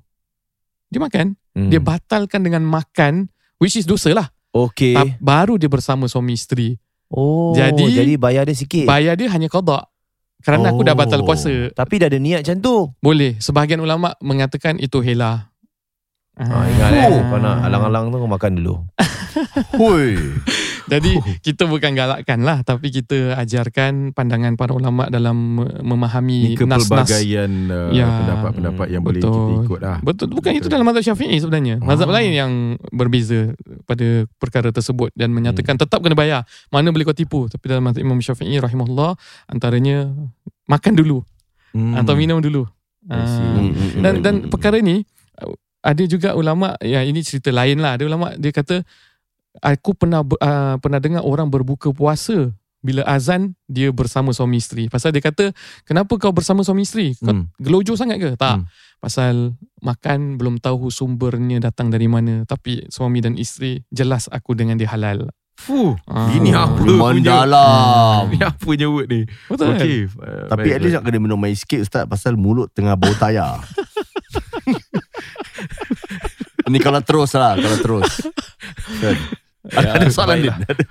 Dia 0.87 0.99
makan, 0.99 1.35
Hmm. 1.52 1.71
dia 1.71 1.78
batalkan 1.78 2.42
dengan 2.42 2.62
makan 2.62 3.26
which 3.59 3.75
is 3.75 3.85
dosa 3.85 4.11
lah. 4.11 4.30
Okay. 4.50 4.95
Ta- 4.95 5.18
baru 5.18 5.59
dia 5.59 5.68
bersama 5.68 6.06
suami 6.06 6.35
isteri. 6.35 6.78
Oh, 7.06 7.54
Jadi- 7.54 7.95
jadi, 7.95 8.14
bayar 8.18 8.42
dia 8.47 8.56
sikit. 8.56 8.83
Bayar 8.83 9.14
dia 9.14 9.30
hanya 9.30 9.47
qada. 9.47 9.87
Kerana 10.42 10.71
aku 10.71 10.83
dah 10.83 10.95
batal 10.95 11.23
Oh. 11.23 11.26
puasa. 11.26 11.50
tapi 11.75 11.99
dah 11.99 12.06
ada 12.06 12.18
niat 12.18 12.47
macam 12.47 12.59
tu. 12.61 12.76
Boleh. 13.02 13.35
Sebahagian 13.38 13.83
ulama 13.83 14.14
mengatakan 14.21 14.78
itu 14.78 15.02
helah. 15.02 15.50
Ah, 16.37 16.69
ingat 16.69 16.90
eh, 16.93 17.09
Oh. 17.09 17.21
kau 17.26 17.38
nak 17.38 17.64
alang-alang 17.64 18.05
tu 18.09 18.16
kau 18.19 18.28
makan 18.28 18.52
dulu. 18.55 18.75
Hui. 19.81 20.21
Jadi 20.87 21.12
kita 21.40 21.64
bukan 21.64 21.93
galakkan 21.93 22.40
lah 22.40 22.62
tapi 22.62 22.88
kita 22.90 23.35
ajarkan 23.35 24.12
pandangan 24.12 24.55
para 24.55 24.71
ulama 24.71 25.09
dalam 25.09 25.35
me- 25.35 25.81
memahami 25.83 26.52
Ini 26.52 26.62
nas-nas. 26.62 26.87
kepelbagaian 27.11 27.50
uh, 27.66 27.90
Ya. 27.90 28.07
pendapat-pendapat 28.07 28.87
yang 28.87 29.02
boleh 29.02 29.19
Betul. 29.19 29.35
kita 29.35 29.64
ikut 29.64 29.81
lah. 29.81 29.99
Betul 29.99 30.26
bukan 30.31 30.50
Betul. 30.52 30.61
itu 30.61 30.69
dalam 30.69 30.85
mazhab 30.85 31.05
Syafi'i 31.05 31.37
sebenarnya. 31.37 31.75
Mazhab 31.81 32.07
Ah. 32.07 32.14
lain 32.14 32.31
yang 32.31 32.52
berbeza 32.93 33.50
pada 33.83 34.07
perkara 34.37 34.69
tersebut 34.71 35.11
dan 35.12 35.33
menyatakan 35.33 35.75
Hmm. 35.75 35.83
tetap 35.83 35.99
kena 36.00 36.14
bayar. 36.14 36.40
Mana 36.69 36.88
boleh 36.88 37.02
kau 37.02 37.12
tipu. 37.12 37.49
Tapi 37.49 37.64
dalam 37.66 37.83
mazhab 37.83 38.02
Imam 38.02 38.21
Syafi'i 38.21 38.55
rahimahullah 38.57 39.19
antaranya 39.49 40.12
makan 40.66 40.93
dulu 40.95 41.25
Hmm. 41.73 41.97
atau 41.97 42.14
minum 42.14 42.38
dulu. 42.38 42.62
See. 43.02 43.11
Ah. 43.11 43.25
Hmm. 43.25 43.73
dan 43.97 44.14
dan 44.21 44.35
perkara 44.47 44.78
ni 44.78 45.02
uh, 45.38 45.55
ada 45.87 46.02
juga 46.05 46.35
ulama 46.35 46.75
ya 46.83 47.00
ini 47.00 47.23
cerita 47.23 47.49
lain 47.49 47.78
lah. 47.78 47.95
Ada 47.95 48.05
ulama 48.05 48.35
dia 48.35 48.50
kata 48.50 48.83
aku 49.62 49.95
pernah 49.95 50.21
uh, 50.21 50.75
pernah 50.76 50.99
dengar 50.99 51.23
orang 51.23 51.47
berbuka 51.47 51.88
puasa 51.90 52.50
bila 52.83 53.02
azan 53.02 53.55
dia 53.64 53.90
bersama 53.90 54.31
suami 54.31 54.59
isteri. 54.59 54.87
Pasal 54.87 55.11
dia 55.11 55.19
kata 55.21 55.50
kenapa 55.83 56.11
kau 56.16 56.31
bersama 56.31 56.62
suami 56.62 56.83
isteri? 56.83 57.14
Kau 57.14 57.31
Hmm. 57.31 57.47
gelojo 57.57 57.95
sangat 57.95 58.19
ke? 58.19 58.31
Tak. 58.35 58.57
Hmm. 58.57 58.66
Pasal 58.97 59.55
makan 59.81 60.35
belum 60.35 60.59
tahu 60.59 60.90
sumbernya 60.90 61.59
datang 61.61 61.88
dari 61.88 62.07
mana. 62.07 62.43
Tapi 62.43 62.87
suami 62.87 63.19
dan 63.19 63.35
isteri 63.35 63.83
jelas 63.88 64.26
aku 64.26 64.52
dengan 64.52 64.75
dia 64.75 64.87
halal. 64.88 65.31
Fuh, 65.57 65.97
Ah. 66.05 66.28
ini 66.31 66.52
apa 66.52 66.76
punya 66.76 67.49
dalam. 67.49 68.28
Ini 68.37 68.45
apa 68.45 68.61
punya 68.61 68.93
word 68.93 69.09
ni? 69.09 69.25
Betul 69.49 69.73
kan? 69.73 69.81
Okey. 69.81 69.99
uh, 70.21 70.47
Tapi 70.52 70.61
baik, 70.62 70.76
at 70.76 70.81
least 70.85 70.93
baik. 70.93 70.97
nak 70.99 71.05
kena 71.09 71.19
minum 71.19 71.40
air 71.40 71.57
sikit 71.57 71.81
Ustaz 71.81 72.05
Pasal 72.05 72.37
mulut 72.37 72.69
tengah 72.71 72.93
bau 72.93 73.09
tayar 73.16 73.64
Ni 76.67 76.79
kalau 76.79 76.99
terus 77.01 77.31
lah 77.33 77.55
Kalau 77.55 77.79
terus 77.79 78.11
kan? 79.03 79.17
Ya, 79.67 79.99
Ada 79.99 80.15
soalan 80.15 80.47
baiklah. 80.47 80.59
Din 80.63 80.87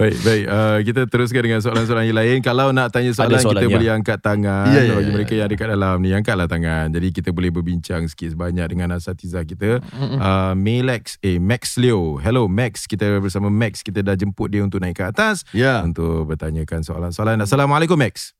Baik, 0.00 0.16
baik. 0.24 0.44
Uh, 0.48 0.78
kita 0.80 1.00
teruskan 1.06 1.44
dengan 1.44 1.60
soalan-soalan 1.60 2.08
yang 2.08 2.16
lain. 2.16 2.38
Kalau 2.40 2.72
nak 2.72 2.88
tanya 2.88 3.12
soalan, 3.12 3.36
soalan, 3.36 3.60
kita 3.60 3.68
ya. 3.68 3.74
boleh 3.76 3.90
angkat 3.92 4.16
tangan. 4.16 4.72
Ya, 4.72 4.80
ya, 4.80 4.92
Bagi 4.96 5.06
ya, 5.06 5.12
mereka 5.12 5.32
ya. 5.32 5.36
yang 5.36 5.46
ada 5.46 5.54
kat 5.54 5.68
dalam 5.68 5.96
ni, 6.00 6.08
angkatlah 6.08 6.48
tangan. 6.48 6.86
Jadi 6.88 7.08
kita 7.12 7.36
boleh 7.36 7.52
berbincang 7.52 8.08
sikit 8.08 8.32
sebanyak 8.32 8.64
dengan 8.64 8.96
asatizah 8.96 9.44
kita. 9.44 9.84
Uh, 9.92 10.56
Melex, 10.56 11.20
eh 11.20 11.36
Max 11.36 11.76
Leo. 11.76 12.16
Hello 12.16 12.48
Max, 12.48 12.88
kita 12.88 13.20
bersama 13.20 13.52
Max. 13.52 13.84
Kita 13.84 14.00
dah 14.00 14.16
jemput 14.16 14.48
dia 14.48 14.64
untuk 14.64 14.80
naik 14.80 14.96
ke 14.96 15.04
atas. 15.04 15.44
Ya 15.52 15.84
Untuk 15.84 16.24
bertanyakan 16.24 16.80
soalan-soalan. 16.80 17.44
Assalamualaikum 17.44 18.00
Max. 18.00 18.32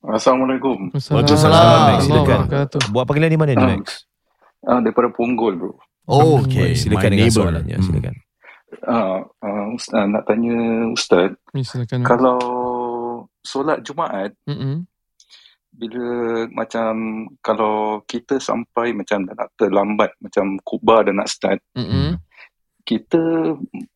Assalamualaikum. 0.00 0.90
Waalaikumsalam, 0.96 1.76
Max, 1.92 2.00
silakan. 2.08 2.40
Buat 2.88 3.04
panggilan 3.04 3.28
di 3.28 3.36
mana 3.36 3.52
ni 3.52 3.60
Ah. 3.60 3.68
Max? 3.76 4.08
Uh, 4.62 4.78
daripada 4.78 5.10
Punggol 5.10 5.58
bro. 5.58 5.74
Oh, 6.06 6.38
okay 6.42 6.74
silakan 6.78 7.10
My 7.10 7.14
dengan 7.14 7.26
neighbor. 7.26 7.42
soalannya. 7.50 7.76
Hmm. 7.78 7.86
Silakan. 7.86 8.14
Uh, 8.82 9.18
uh, 9.44 9.66
Ustaz, 9.76 10.04
nak 10.08 10.22
tanya 10.24 10.56
Ustaz, 10.90 11.30
Ni 11.52 11.60
silakan. 11.62 12.00
kalau 12.06 12.40
solat 13.44 13.84
Jumaat, 13.84 14.32
Mm-mm. 14.48 14.88
bila 15.74 16.06
macam 16.56 17.26
kalau 17.44 18.00
kita 18.08 18.40
sampai 18.40 18.96
macam 18.96 19.28
dah 19.28 19.34
nak 19.36 19.50
terlambat, 19.60 20.10
macam 20.22 20.56
kubah 20.64 21.04
dah 21.04 21.14
nak 21.14 21.28
start, 21.28 21.60
Mm-mm. 21.76 22.16
kita 22.86 23.20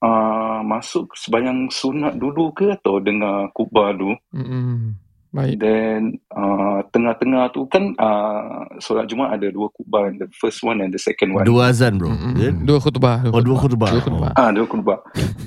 uh, 0.04 0.60
masuk 0.66 1.14
sebayang 1.16 1.72
sunat 1.72 2.18
dulu 2.20 2.52
ke 2.52 2.74
atau 2.76 3.00
dengar 3.00 3.48
kubah 3.56 3.96
dulu? 3.96 4.14
Mm-mm. 4.34 4.92
Baik. 5.36 5.60
Then 5.60 6.16
uh, 6.32 6.80
tengah-tengah 6.88 7.52
tu 7.52 7.68
kan 7.68 7.92
uh, 8.00 8.64
solat 8.80 9.04
Jumaat 9.04 9.36
ada 9.36 9.52
dua 9.52 9.68
kubah, 9.68 10.08
the 10.16 10.32
first 10.32 10.64
one 10.64 10.80
and 10.80 10.88
the 10.88 11.00
second 11.00 11.36
one. 11.36 11.44
Dua 11.44 11.68
azan 11.68 12.00
bro 12.00 12.08
Mm-mm. 12.08 12.32
Din? 12.32 12.54
Dua 12.64 12.80
khutbah. 12.80 13.20
Oh 13.28 13.44
dua 13.44 13.56
khutbah 13.60 13.92
Dua 13.92 14.00
khutbah. 14.00 14.32
Ah, 14.32 14.48
dua 14.48 14.64
kubah. 14.64 14.98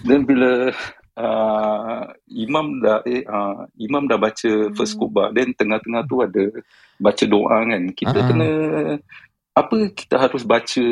Then 0.05 0.29
bila 0.29 0.69
uh, 1.17 2.01
imam 2.29 2.86
dah 2.86 3.01
eh, 3.10 3.25
uh, 3.25 3.65
imam 3.81 4.05
dah 4.05 4.22
baca 4.22 4.51
first 4.77 4.93
kubah, 4.93 5.34
then 5.34 5.58
tengah-tengah 5.58 6.05
tu 6.05 6.22
ada 6.22 6.43
baca 7.01 7.24
doa 7.25 7.58
kan. 7.65 7.84
Kita 7.98 8.17
ah. 8.22 8.25
kena 8.29 8.50
apa 9.60 9.75
kita 9.92 10.16
harus 10.16 10.42
baca 10.42 10.86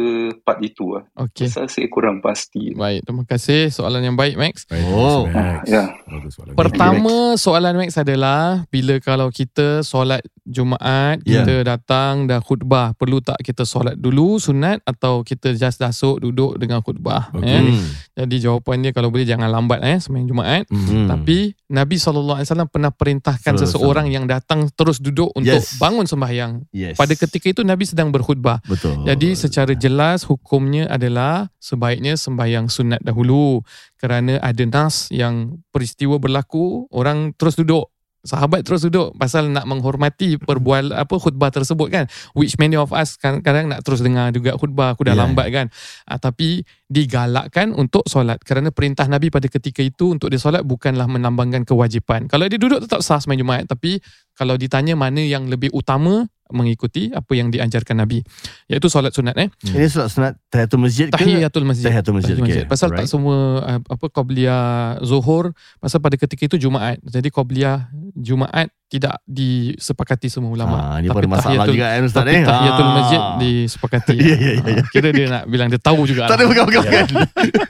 part 0.43 0.59
itu 0.59 0.83
ah. 0.93 1.03
Okey. 1.24 1.47
Pasal 1.47 1.71
saya 1.71 1.88
kurang 1.88 2.19
pasti. 2.19 2.75
Baik, 2.75 3.07
terima 3.07 3.24
kasih. 3.24 3.71
Soalan 3.71 4.03
yang 4.03 4.19
baik, 4.19 4.36
Max. 4.36 4.67
Baik, 4.67 4.83
Oh. 4.88 5.24
Max. 5.31 5.63
Ya. 5.65 5.95
Soalan. 6.27 6.53
Pertama 6.53 7.15
soalan 7.36 7.79
Max 7.79 7.95
adalah 7.95 8.67
bila 8.67 9.00
kalau 9.00 9.31
kita 9.31 9.81
solat 9.81 10.19
Jumaat, 10.43 11.19
Ya. 11.27 11.43
kita 11.43 11.59
datang 11.62 12.24
dah 12.24 12.39
khutbah, 12.39 12.95
perlu 12.95 13.19
tak 13.19 13.36
kita 13.39 13.67
solat 13.67 13.95
dulu 13.95 14.39
sunat 14.39 14.79
atau 14.83 15.19
kita 15.21 15.51
just 15.51 15.75
dasuk 15.77 16.19
duduk 16.19 16.55
dengan 16.55 16.79
khutbah? 16.79 17.31
Okey. 17.36 17.47
Eh? 17.47 17.62
Hmm. 17.67 17.88
Jadi 18.17 18.36
jawapan 18.41 18.79
dia 18.79 18.91
kalau 18.91 19.12
boleh 19.12 19.24
jangan 19.24 19.47
lambat 19.47 19.83
eh 19.83 20.00
sembahyang 20.00 20.27
Jumaat. 20.27 20.63
Hmm. 20.71 21.07
Tapi 21.07 21.51
Nabi 21.67 21.95
SAW 22.00 22.39
pernah 22.67 22.91
perintahkan 22.91 23.43
Sallallahu 23.53 23.63
seseorang 23.67 24.07
yang 24.07 24.24
datang 24.24 24.71
terus 24.71 24.97
duduk 24.97 25.36
untuk 25.36 25.59
Yes. 25.59 25.75
bangun 25.77 26.07
sembahyang. 26.07 26.63
Yes 26.71 26.95
Pada 26.95 27.12
ketika 27.12 27.47
itu 27.47 27.62
Nabi 27.62 27.83
sedang 27.83 28.09
berkhutbah. 28.09 28.56
Betul. 28.65 29.05
Jadi 29.05 29.29
secara 29.37 29.73
jelas 29.77 30.25
hukumnya 30.25 30.89
adalah 30.89 31.51
sebaiknya 31.61 32.17
sembahyang 32.17 32.71
sunat 32.71 33.05
dahulu 33.05 33.61
kerana 33.99 34.41
ada 34.41 34.63
nas 34.65 35.11
yang 35.13 35.61
peristiwa 35.69 36.17
berlaku 36.17 36.89
orang 36.89 37.35
terus 37.37 37.59
duduk 37.59 37.91
sahabat 38.27 38.67
terus 38.67 38.83
duduk 38.83 39.15
pasal 39.15 39.47
nak 39.47 39.63
menghormati 39.63 40.35
perbual 40.35 40.91
apa 40.91 41.15
khutbah 41.15 41.47
tersebut 41.47 41.87
kan. 41.87 42.05
Which 42.35 42.59
many 42.59 42.75
of 42.75 42.91
us 42.91 43.15
kadang-kadang 43.15 43.71
nak 43.71 43.87
terus 43.87 44.03
dengar 44.03 44.35
juga 44.35 44.59
khutbah 44.59 44.91
aku 44.91 45.07
dah 45.07 45.15
Yeah. 45.15 45.23
lambat 45.23 45.47
kan. 45.49 45.65
Ah, 46.03 46.19
tapi 46.19 46.67
digalakkan 46.91 47.71
untuk 47.71 48.03
solat 48.05 48.43
kerana 48.43 48.69
perintah 48.75 49.07
Nabi 49.07 49.31
pada 49.31 49.47
ketika 49.47 49.79
itu 49.79 50.11
untuk 50.11 50.27
dia 50.27 50.37
solat 50.37 50.67
bukanlah 50.67 51.07
menambangkan 51.07 51.63
kewajipan. 51.63 52.27
Kalau 52.27 52.45
dia 52.51 52.59
duduk 52.59 52.83
tetap 52.83 52.99
sah 52.99 53.17
sembahyang 53.23 53.41
Jumaat 53.47 53.63
tapi 53.71 54.03
kalau 54.38 54.53
ditanya 54.56 54.94
mana 54.94 55.20
yang 55.20 55.50
lebih 55.50 55.74
utama 55.74 56.29
mengikuti 56.48 57.12
apa 57.12 57.36
yang 57.36 57.51
diajarkan 57.51 58.08
Nabi 58.08 58.24
iaitu 58.72 58.88
solat 58.88 59.12
sunat 59.12 59.36
eh? 59.36 59.51
Ini 59.67 59.88
solat 59.91 60.12
sunat 60.13 60.34
Tahiyatul 60.48 60.79
masjid 60.79 61.08
ke 61.12 61.20
tahiyatul 61.20 61.65
masjid. 61.67 61.86
Tahiyatul 61.91 62.15
masjid, 62.15 62.36
Tahiyatul 62.39 62.63
okay. 62.63 62.70
pasal 62.72 62.88
tak 62.96 63.03
Alright. 63.03 63.12
semua 63.12 63.38
uh, 63.63 63.79
apa 63.84 64.06
qabliyah 64.08 64.63
zuhur 65.03 65.51
pasal 65.84 66.00
pada 66.00 66.15
ketika 66.15 66.48
itu 66.48 66.56
Jumaat. 66.56 67.03
Jadi 67.03 67.27
qabliyah 67.27 67.91
Jumaat 68.15 68.72
tidak 68.88 69.20
disepakati 69.22 70.27
semua 70.27 70.48
ulama 70.50 70.75
ha, 70.77 70.84
Ini 70.98 71.12
pada 71.12 71.27
masalah 71.27 71.44
tahiyatul- 71.60 71.75
juga 71.75 71.86
kan 71.89 72.01
Ustaz 72.01 72.24
tapi 72.24 72.32
eh 72.32 72.41
tahiyatul 72.41 72.82
Ah. 72.82 72.94
masjid 72.94 73.22
disepakati 73.38 74.15
Ya, 74.15 74.24
ya, 74.24 74.36
ya, 74.39 74.51
ya. 74.56 74.74
Ah, 74.74 74.86
kira 74.88 75.08
dia 75.12 75.25
nak 75.27 75.44
bilang 75.46 75.67
dia 75.67 75.75
tahu 75.77 76.00
juga 76.03 76.24
Tak 76.25 76.36
ada 76.36 76.46
bukan 76.46 76.63
bukan, 76.65 76.82
bukan. 76.82 77.06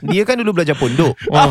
Dia 0.04 0.22
kan 0.22 0.34
dulu 0.36 0.50
belajar 0.54 0.74
pondok. 0.74 1.18
oh. 1.34 1.50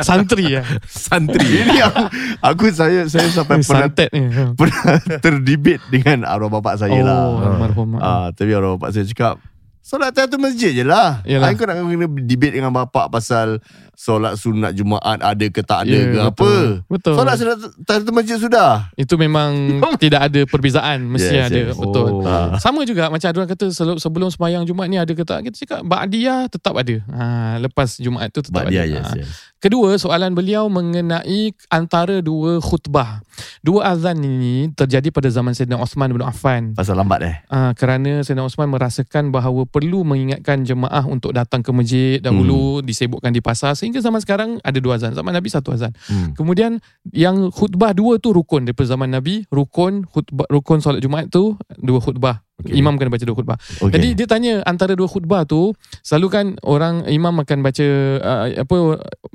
santri 0.00 0.44
ya 0.52 0.62
Santri. 0.84 1.46
Ini 1.62 1.78
aku 1.80 2.02
Aku 2.42 2.64
saya 2.68 3.06
Saya 3.06 3.30
sampai 3.30 3.60
pernah 3.60 3.86
santet 3.86 4.10
ni 4.10 4.26
Pernah 4.52 4.82
terdebate 5.16 5.82
Dengan 5.86 6.26
arwah 6.26 6.50
bapak 6.52 6.74
saya 6.76 6.90
oh 6.92 7.02
lah 7.02 7.18
almarhum 7.48 7.88
Ah, 7.96 8.28
Tapi 8.30 8.50
arwah 8.50 8.74
bapak 8.76 8.90
saya 8.90 9.06
cakap 9.06 9.38
Solat 9.86 10.10
tahiyatul 10.10 10.42
masjid 10.42 10.74
je 10.74 10.82
lah 10.82 11.22
Yalah. 11.22 11.54
Kau 11.54 11.62
nak 11.62 11.78
kena 11.78 11.94
debate 12.20 12.52
dengan 12.52 12.74
bapak 12.74 13.06
Pasal 13.06 13.62
Solat 13.94 14.34
sunat 14.34 14.74
Jumaat 14.74 15.22
Ada 15.22 15.46
ke 15.46 15.62
tak 15.62 15.86
ada 15.86 15.94
Ya, 15.94 16.02
ke 16.02 16.18
betul. 16.26 16.26
apa 16.26 16.50
betul 16.90 17.14
Solat 17.14 17.34
sunat 17.36 17.56
tahiyatul 17.80 18.10
masjid 18.12 18.34
sudah 18.36 18.90
itu 18.92 19.14
memang 19.14 19.78
tidak 20.02 20.26
ada 20.26 20.42
perbezaan 20.42 21.06
mesti 21.06 21.30
Yes, 21.32 21.46
ada 21.46 21.60
yes. 21.70 21.78
betul 21.78 22.08
Oh. 22.08 22.26
Ah. 22.26 22.58
Sama 22.58 22.82
juga 22.82 23.06
macam 23.06 23.22
ada 23.24 23.36
orang 23.36 23.46
kata 23.48 23.70
sebelum 23.96 24.26
sembahyang 24.26 24.66
Jumaat 24.66 24.88
ni 24.88 24.98
ada 24.98 25.08
ke 25.08 25.22
tak? 25.22 25.38
Kita 25.44 25.56
cakap 25.56 25.80
Ba'diyah 25.82 26.48
tetap 26.48 26.74
ada. 26.74 26.96
Ha, 27.06 27.22
lepas 27.60 27.94
Jumaat 27.96 28.30
tu 28.30 28.42
tetap 28.42 28.66
dia 28.66 28.82
ada. 28.82 28.90
yes, 28.90 29.06
Ha. 29.06 29.14
yes. 29.16 29.30
Kedua, 29.56 29.96
soalan 29.96 30.36
beliau 30.36 30.68
mengenai 30.68 31.56
antara 31.72 32.20
dua 32.20 32.60
khutbah. 32.60 33.24
Dua 33.64 33.88
azan 33.88 34.20
ini 34.20 34.68
terjadi 34.76 35.08
pada 35.08 35.32
zaman 35.32 35.56
Sayyidina 35.56 35.80
Osman 35.80 36.12
bin 36.12 36.20
Affan. 36.20 36.76
Pasal 36.76 37.00
lambat 37.00 37.20
eh 37.24 37.36
Uh, 37.48 37.72
kerana 37.72 38.20
Sayyidina 38.20 38.44
Osman 38.44 38.68
merasakan 38.68 39.32
bahawa 39.32 39.64
perlu 39.64 40.04
mengingatkan 40.04 40.66
jemaah 40.66 41.08
untuk 41.08 41.32
datang 41.32 41.64
ke 41.64 41.72
masjid 41.72 42.20
dahulu, 42.20 42.84
disebutkan 42.84 43.32
di 43.32 43.40
pasar. 43.40 43.72
Sehingga 43.72 44.04
zaman 44.04 44.20
sekarang 44.20 44.60
ada 44.60 44.76
dua 44.76 45.00
azan. 45.00 45.16
Zaman 45.16 45.32
Nabi 45.32 45.48
satu 45.48 45.72
azan. 45.72 45.96
Hmm. 46.04 46.36
Kemudian 46.36 46.76
yang 47.16 47.48
khutbah 47.48 47.96
dua 47.96 48.20
tu 48.20 48.36
rukun 48.36 48.68
daripada 48.68 48.92
zaman 48.92 49.08
Nabi. 49.08 49.48
Rukun 49.48 50.04
khutbah, 50.04 50.44
rukun 50.52 50.84
solat 50.84 51.00
Jumaat 51.00 51.32
tu 51.32 51.56
dua 51.80 51.98
khutbah. 52.04 52.44
Okey. 52.56 52.72
Imam 52.80 52.96
kena 52.96 53.12
baca 53.12 53.20
dua 53.20 53.36
khutbah. 53.36 53.58
okay. 53.60 53.92
Jadi 53.92 54.08
dia 54.16 54.26
tanya 54.26 54.52
antara 54.64 54.96
dua 54.96 55.04
khutbah 55.04 55.44
tu 55.44 55.76
selalu 56.00 56.26
kan 56.32 56.46
orang 56.64 57.04
imam 57.04 57.36
akan 57.44 57.58
baca 57.60 57.86
uh, 58.24 58.44
apa 58.64 58.76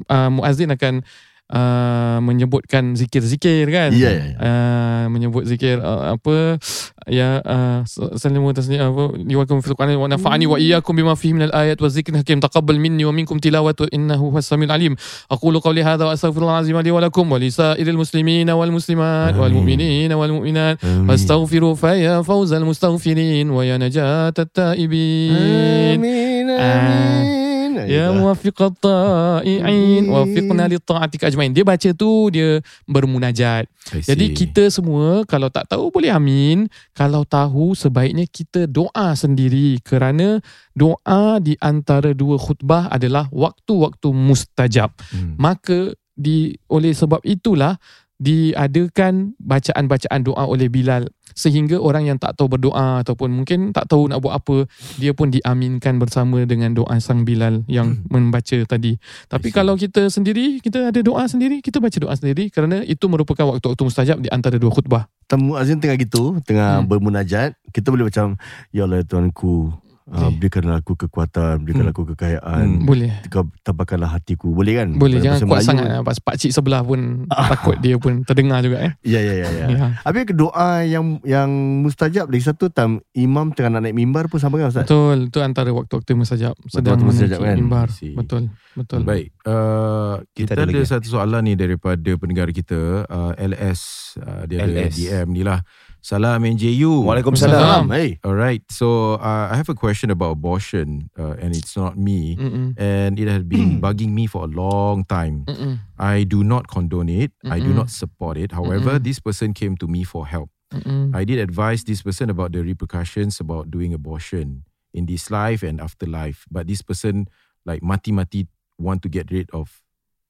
uh, 0.10 0.30
muazzin 0.34 0.74
akan 0.74 1.06
uh, 1.54 2.18
menyebutkan 2.24 2.98
zikir-zikir 2.98 3.70
kan 3.70 3.94
Ya. 3.94 4.10
yeah. 4.10 4.14
yeah, 4.16 4.28
yeah. 4.34 4.40
uh, 4.42 5.04
menyebut 5.12 5.46
zikir 5.46 5.78
uh, 5.84 6.16
apa 6.18 6.58
ya 7.06 7.42
uh, 7.46 7.80
salimu 8.18 8.52
tasni 8.58 8.82
apa 8.82 9.14
yuwakum 9.22 9.62
fi 9.62 9.76
qulana 9.78 9.98
wa 9.98 10.08
nafa'ani 10.10 10.46
wa 10.50 10.58
iyyakum 10.58 10.98
bima 10.98 11.14
fihi 11.14 11.38
min 11.38 11.48
al-ayat 11.50 11.78
wa 11.78 11.90
zikr 11.90 12.18
hakim 12.18 12.42
taqabbal 12.42 12.78
minni 12.82 13.06
wa 13.06 13.14
minkum 13.14 13.38
tilawatu 13.38 13.86
innahu 13.94 14.34
huwas 14.34 14.50
samiul 14.50 14.72
alim 14.74 14.94
aqulu 15.30 15.62
qawli 15.62 15.86
hadha 15.86 16.10
wa 16.10 16.14
astaghfirullah 16.18 16.66
azim 16.66 16.78
li 16.82 16.92
wa 16.92 17.02
lakum 17.04 17.26
wa 17.30 17.38
li 17.38 17.52
sa'iril 17.52 17.98
muslimin 17.98 18.50
wal 18.50 18.74
muslimat 18.74 19.38
wal 19.38 19.54
mu'minin 19.54 20.10
wal 20.14 20.34
mu'minat 20.42 20.82
fastaghfiru 20.82 21.78
fa 21.78 21.94
ya 21.98 22.24
fawzal 22.26 22.66
mustaghfirin 22.66 23.50
wa 23.50 23.62
ya 23.62 23.78
najat 23.78 24.32
najatat 24.32 24.50
taibin 24.54 26.00
amin 26.00 26.48
ah. 26.50 26.62
amin 26.80 27.41
Ya 27.88 28.12
muwafiqat 28.12 28.74
ta'i'in. 28.80 30.08
Wafiqna 30.08 30.68
li 30.68 30.78
ta'atika 30.78 31.28
ajmain. 31.32 31.52
Dia 31.52 31.64
baca 31.64 31.90
tu 31.96 32.30
Dia 32.30 32.60
bermunajat. 32.86 33.66
Jadi 33.92 34.32
kita 34.32 34.70
semua 34.70 35.26
Kalau 35.26 35.50
tak 35.50 35.72
tahu 35.72 35.90
boleh 35.90 36.12
amin. 36.12 36.68
Kalau 36.92 37.24
tahu 37.24 37.74
Sebaiknya 37.74 38.28
kita 38.28 38.68
doa 38.68 39.16
sendiri. 39.16 39.80
Kerana 39.82 40.44
Doa 40.72 41.40
di 41.44 41.60
antara 41.60 42.16
dua 42.16 42.40
khutbah 42.40 42.88
adalah 42.88 43.28
Waktu-waktu 43.32 44.10
mustajab. 44.12 44.96
Hmm. 45.12 45.36
Maka 45.36 45.92
di, 46.16 46.56
Oleh 46.72 46.96
sebab 46.96 47.20
itulah 47.28 47.76
diadakan 48.22 49.34
bacaan-bacaan 49.42 50.22
doa 50.22 50.46
oleh 50.46 50.70
Bilal 50.70 51.10
sehingga 51.34 51.80
orang 51.80 52.08
yang 52.08 52.18
tak 52.18 52.36
tahu 52.36 52.52
berdoa 52.52 53.02
ataupun 53.02 53.32
mungkin 53.32 53.72
tak 53.72 53.88
tahu 53.88 54.08
nak 54.08 54.20
buat 54.22 54.38
apa 54.38 54.66
dia 54.98 55.12
pun 55.12 55.30
diaminkan 55.30 55.98
bersama 55.98 56.44
dengan 56.44 56.76
doa 56.76 56.98
sang 57.00 57.24
Bilal 57.24 57.64
yang 57.66 58.04
membaca 58.10 58.58
tadi. 58.66 58.98
Tapi 59.28 59.50
kalau 59.50 59.76
kita 59.76 60.08
sendiri 60.08 60.60
kita 60.60 60.92
ada 60.92 61.00
doa 61.02 61.24
sendiri 61.26 61.62
kita 61.62 61.80
baca 61.80 61.98
doa 61.98 62.14
sendiri 62.14 62.50
kerana 62.50 62.82
itu 62.84 63.06
merupakan 63.08 63.48
waktu-waktu 63.48 63.82
mustajab 63.84 64.18
di 64.20 64.30
antara 64.30 64.56
dua 64.58 64.72
khutbah. 64.72 65.06
Temu 65.28 65.56
Azin 65.56 65.80
tengah 65.80 65.96
gitu 65.96 66.44
Tengah 66.44 66.84
Hmm. 66.84 66.88
bermunajat. 66.92 67.56
Kita 67.72 67.88
boleh 67.88 68.12
macam 68.12 68.36
Ya 68.76 68.84
Allah 68.84 69.04
Tuanku 69.08 69.72
uh, 70.12 70.30
berikanlah 70.30 70.78
aku 70.78 70.94
kekuatan, 70.94 71.64
berikanlah 71.64 71.90
aku 71.90 72.04
kekayaan. 72.12 72.66
Hmm. 72.68 72.86
Boleh. 72.86 73.12
Kau 73.28 73.48
tabakanlah 73.64 74.12
hatiku. 74.12 74.52
Boleh 74.52 74.84
kan? 74.84 74.94
Boleh 74.94 75.18
Dalam 75.18 75.26
jangan 75.26 75.40
kuat 75.42 75.50
Melayu. 75.58 75.70
sangat 75.72 75.86
lah. 75.88 76.00
Pas 76.04 76.18
pak 76.20 76.36
cik 76.36 76.52
sebelah 76.52 76.82
pun 76.84 77.00
takut 77.52 77.78
dia 77.80 77.96
pun 77.96 78.14
terdengar 78.22 78.60
juga 78.62 78.84
eh. 78.84 78.92
Ya 79.02 79.20
ya 79.20 79.34
ya 79.34 79.50
ya. 79.50 79.66
Ya. 79.68 79.88
Habis 80.04 80.30
doa 80.32 80.84
yang 80.84 81.24
yang 81.24 81.50
mustajab 81.82 82.28
lagi 82.28 82.44
satu 82.44 82.68
time 82.68 83.00
imam 83.12 83.52
tengah 83.52 83.72
nak 83.72 83.88
naik 83.88 83.96
mimbar 83.96 84.28
pun 84.28 84.38
sama 84.38 84.60
kan 84.60 84.70
Ustaz? 84.70 84.86
Betul, 84.86 85.28
itu 85.28 85.40
antara 85.40 85.72
waktu-waktu 85.72 86.12
mustajab 86.14 86.54
sedang 86.68 87.00
Waktu-waktu 87.00 87.06
mustajab 87.08 87.40
kan? 87.40 87.56
mimbar. 87.56 87.88
I 87.88 87.96
see. 87.96 88.14
Betul, 88.14 88.52
betul. 88.74 89.02
Baik, 89.02 89.32
uh, 89.44 90.20
kita, 90.32 90.54
Kita 90.54 90.62
ada 90.62 90.64
ada, 90.68 90.78
lagi. 90.78 90.88
satu 90.88 91.08
soalan 91.08 91.42
ni 91.44 91.54
daripada 91.56 92.12
pendengar 92.16 92.52
kita 92.52 93.06
uh, 93.06 93.32
LS 93.36 93.82
uh, 94.20 94.44
dia 94.44 94.68
ada 94.68 94.88
LS. 94.88 94.94
DM 94.94 95.28
ni 95.30 95.42
lah. 95.42 95.64
Salam 96.02 96.42
NJU. 96.42 97.06
Waalaikumsalam. 97.06 97.94
Hey. 97.94 98.18
Alright, 98.26 98.66
so 98.74 99.22
uh, 99.22 99.54
I 99.54 99.56
have 99.56 99.70
a 99.70 99.76
question 99.78 100.10
about 100.10 100.32
abortion 100.42 101.10
uh, 101.18 101.38
and 101.38 101.56
it's 101.56 101.78
not 101.78 101.94
me 101.96 102.36
Mm-mm. 102.38 102.74
and 102.74 103.20
it 103.20 103.28
has 103.30 103.44
been 103.44 103.78
bugging 103.86 104.10
me 104.10 104.26
for 104.26 104.44
a 104.46 104.48
long 104.50 105.06
time. 105.06 105.46
Mm-mm. 105.46 105.78
I 106.00 106.24
do 106.26 106.44
not 106.44 106.68
condone 106.68 107.08
it. 107.10 107.32
I 107.46 107.60
do 107.62 107.70
not 107.70 107.90
support 107.94 108.38
it. 108.38 108.52
However, 108.52 108.98
Mm-mm. 108.98 109.04
this 109.04 109.20
person 109.22 109.54
came 109.54 109.78
to 109.78 109.86
me 109.88 110.04
for 110.04 110.26
help. 110.26 110.50
Mm-mm. 110.74 111.14
I 111.16 111.22
did 111.24 111.38
advise 111.38 111.84
this 111.86 112.02
person 112.02 112.30
about 112.34 112.52
the 112.54 112.64
repercussions 112.66 113.40
about 113.40 113.70
doing 113.70 113.94
abortion 113.94 114.64
in 114.98 115.06
this 115.06 115.30
life 115.30 115.62
and 115.62 115.80
afterlife. 115.80 116.46
But 116.50 116.66
this 116.66 116.82
person 116.82 117.30
like 117.64 117.84
mati-mati 117.86 118.48
want 118.80 119.04
to 119.06 119.10
get 119.10 119.30
rid 119.30 119.54
of 119.54 119.70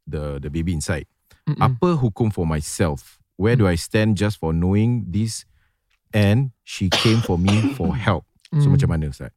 the 0.03 0.35
the 0.43 0.51
baby 0.51 0.75
inside. 0.75 1.07
Mm-mm. 1.47 1.63
Apa 1.63 1.95
hukum 1.95 2.27
for 2.27 2.43
myself? 2.43 3.23
Where 3.39 3.55
do 3.55 3.71
I 3.71 3.79
stand 3.79 4.19
just 4.19 4.35
for 4.37 4.51
knowing 4.51 5.07
this 5.07 5.47
and 6.13 6.51
she 6.63 6.87
came 6.91 7.19
for 7.19 7.35
me 7.35 7.73
for 7.75 7.95
help? 8.07 8.27
So 8.51 8.67
Mm. 8.67 8.75
macam 8.75 8.89
mana 8.91 9.05
Ustaz? 9.07 9.31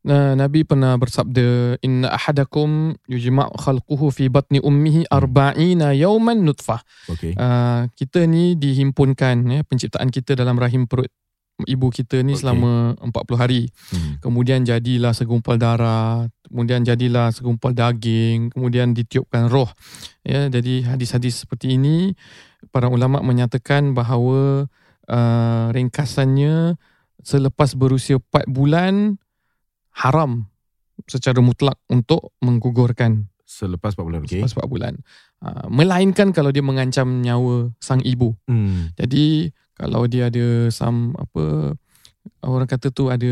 Nah, 0.00 0.32
Nabi 0.32 0.64
pernah 0.64 0.96
bersabda 0.96 1.76
inna 1.84 2.08
ahadakum 2.08 2.96
yujma' 3.04 3.52
khalquhu 3.52 4.08
fi 4.08 4.32
batni 4.32 4.56
ummihi 4.56 5.04
arba'ina 5.12 5.92
yawman 5.92 6.40
nutfah. 6.40 6.80
Okay. 7.04 7.36
Uh, 7.36 7.84
kita 7.92 8.24
ni 8.24 8.56
dihimpunkan 8.56 9.44
ya 9.44 9.60
penciptaan 9.60 10.08
kita 10.08 10.32
dalam 10.32 10.56
rahim 10.56 10.88
perut 10.88 11.12
ibu 11.68 11.92
kita 11.92 12.24
ni 12.24 12.32
Okey. 12.32 12.40
selama 12.40 12.96
40 12.96 13.36
hari. 13.36 13.68
Hmm. 13.92 14.16
Kemudian 14.24 14.64
jadilah 14.64 15.12
segumpal 15.12 15.60
darah, 15.60 16.24
kemudian 16.48 16.80
jadilah 16.80 17.28
segumpal 17.36 17.76
daging, 17.76 18.56
kemudian 18.56 18.96
ditiupkan 18.96 19.52
roh. 19.52 19.68
Ya, 20.24 20.48
jadi 20.48 20.96
hadis-hadis 20.96 21.44
seperti 21.44 21.76
ini 21.76 22.16
para 22.72 22.88
ulama 22.88 23.20
menyatakan 23.20 23.92
bahawa 23.92 24.64
uh, 25.10 25.74
ringkasannya 25.74 26.78
selepas 27.20 27.74
berusia 27.74 28.22
4 28.22 28.46
bulan 28.48 29.18
haram 29.98 30.46
secara 31.04 31.42
mutlak 31.42 31.76
untuk 31.90 32.32
menggugurkan 32.40 33.28
Selepas 33.50 33.98
4 33.98 34.06
bulan, 34.06 34.20
okay. 34.22 34.38
selepas 34.38 34.62
4 34.62 34.70
bulan. 34.70 34.94
Uh, 35.42 35.66
melainkan 35.74 36.30
kalau 36.30 36.54
dia 36.54 36.62
mengancam 36.62 37.18
nyawa 37.18 37.74
sang 37.82 37.98
ibu. 38.06 38.38
Hmm. 38.46 38.94
Jadi 38.94 39.50
kalau 39.74 40.06
dia 40.06 40.30
ada 40.30 40.70
some 40.70 41.18
apa 41.18 41.74
orang 42.46 42.70
kata 42.70 42.94
tu 42.94 43.10
ada 43.10 43.26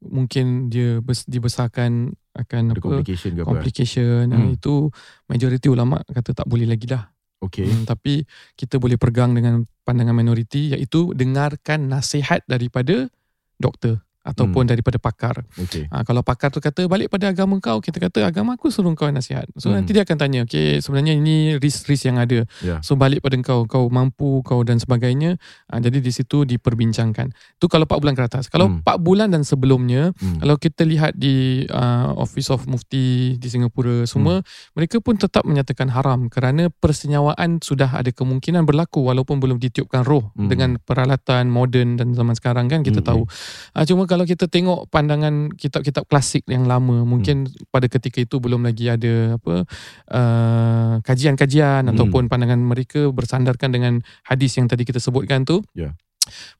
mungkin 0.00 0.72
dia 0.72 1.04
bes, 1.04 1.28
dibesarkan 1.28 2.16
akan 2.32 2.62
Ada 2.72 2.80
apa 2.80 2.88
complication 2.88 3.30
ke 3.36 3.40
apa? 3.44 3.48
complication 3.52 4.24
Hmm. 4.32 4.40
hmm. 4.40 4.56
itu 4.56 4.88
majoriti 5.28 5.68
ulama 5.68 6.00
kata 6.00 6.32
tak 6.32 6.48
boleh 6.48 6.64
lagi 6.64 6.88
dah. 6.88 7.11
Okay. 7.42 7.66
Hmm, 7.66 7.82
tapi 7.82 8.22
kita 8.54 8.78
boleh 8.78 8.94
pegang 8.94 9.34
dengan 9.34 9.66
pandangan 9.82 10.14
minoriti 10.14 10.70
iaitu 10.70 11.10
dengarkan 11.10 11.90
nasihat 11.90 12.46
daripada 12.46 13.10
doktor 13.58 14.06
ataupun 14.22 14.62
Hmm. 14.64 14.70
daripada 14.70 15.02
pakar. 15.02 15.42
Okay. 15.58 15.90
Ha, 15.90 16.06
kalau 16.06 16.22
pakar 16.22 16.48
tu 16.48 16.62
kata 16.62 16.86
balik 16.86 17.10
pada 17.10 17.26
agama 17.26 17.58
kau, 17.58 17.82
kita 17.82 17.98
kata 17.98 18.22
agama 18.22 18.54
aku 18.54 18.70
suruh 18.70 18.94
kau 18.94 19.10
nasihat. 19.10 19.50
So 19.58 19.68
Hmm. 19.68 19.82
nanti 19.82 19.90
dia 19.92 20.06
akan 20.06 20.14
tanya, 20.14 20.40
okay 20.46 20.78
sebenarnya 20.78 21.18
ini 21.18 21.58
risk-risk 21.58 22.06
yang 22.06 22.22
ada. 22.22 22.46
Ya. 22.62 22.78
So 22.80 22.94
balik 22.94 23.18
pada 23.20 23.34
kau, 23.42 23.66
kau 23.66 23.90
mampu 23.90 24.40
kau 24.46 24.62
dan 24.62 24.78
sebagainya. 24.78 25.42
Ha, 25.66 25.82
jadi 25.82 25.98
di 25.98 26.14
situ 26.14 26.46
diperbincangkan. 26.46 27.34
Tu 27.58 27.66
kalau 27.66 27.82
4 27.84 27.98
bulan 27.98 28.14
ke 28.14 28.22
atas. 28.22 28.46
Kalau 28.46 28.70
Hmm. 28.70 28.78
4 28.86 28.98
bulan 29.02 29.28
dan 29.28 29.42
sebelumnya, 29.42 30.14
Hmm. 30.14 30.38
kalau 30.38 30.54
kita 30.56 30.86
lihat 30.86 31.18
di 31.18 31.66
uh, 31.66 32.14
Office 32.14 32.48
of 32.48 32.62
Mufti 32.70 33.34
di 33.36 33.48
Singapura 33.50 34.06
semua, 34.06 34.38
mereka 34.72 35.02
pun 35.02 35.18
tetap 35.18 35.42
menyatakan 35.42 35.90
haram 35.90 36.30
kerana 36.30 36.70
persenyawaan 36.70 37.58
sudah 37.58 37.90
ada 37.90 38.14
kemungkinan 38.14 38.62
berlaku 38.62 39.02
walaupun 39.02 39.42
belum 39.42 39.58
ditiupkan 39.58 40.06
roh 40.06 40.30
Hmm. 40.38 40.46
dengan 40.46 40.70
peralatan 40.78 41.50
moden 41.50 41.98
dan 41.98 42.14
zaman 42.14 42.38
sekarang 42.38 42.70
kan 42.70 42.86
kita 42.86 43.02
Hmm. 43.02 43.08
tahu. 43.10 43.22
Uh, 43.74 43.84
cuma 43.84 44.04
kalau 44.12 44.28
kita 44.28 44.44
tengok 44.44 44.92
pandangan 44.92 45.48
kitab-kitab 45.56 46.04
klasik 46.04 46.44
yang 46.44 46.68
lama, 46.68 47.08
mungkin 47.08 47.48
pada 47.72 47.88
ketika 47.88 48.20
itu 48.20 48.36
belum 48.36 48.68
lagi 48.68 48.92
ada 48.92 49.40
apa 49.40 49.64
uh, 50.12 50.92
kajian-kajian 51.00 51.88
Hmm. 51.88 51.96
ataupun 51.96 52.28
pandangan 52.28 52.60
mereka 52.60 53.08
bersandarkan 53.08 53.72
dengan 53.72 54.04
hadis 54.28 54.60
yang 54.60 54.68
tadi 54.68 54.84
kita 54.84 55.00
sebutkan 55.00 55.48
tu. 55.48 55.64
Ya. 55.72 55.96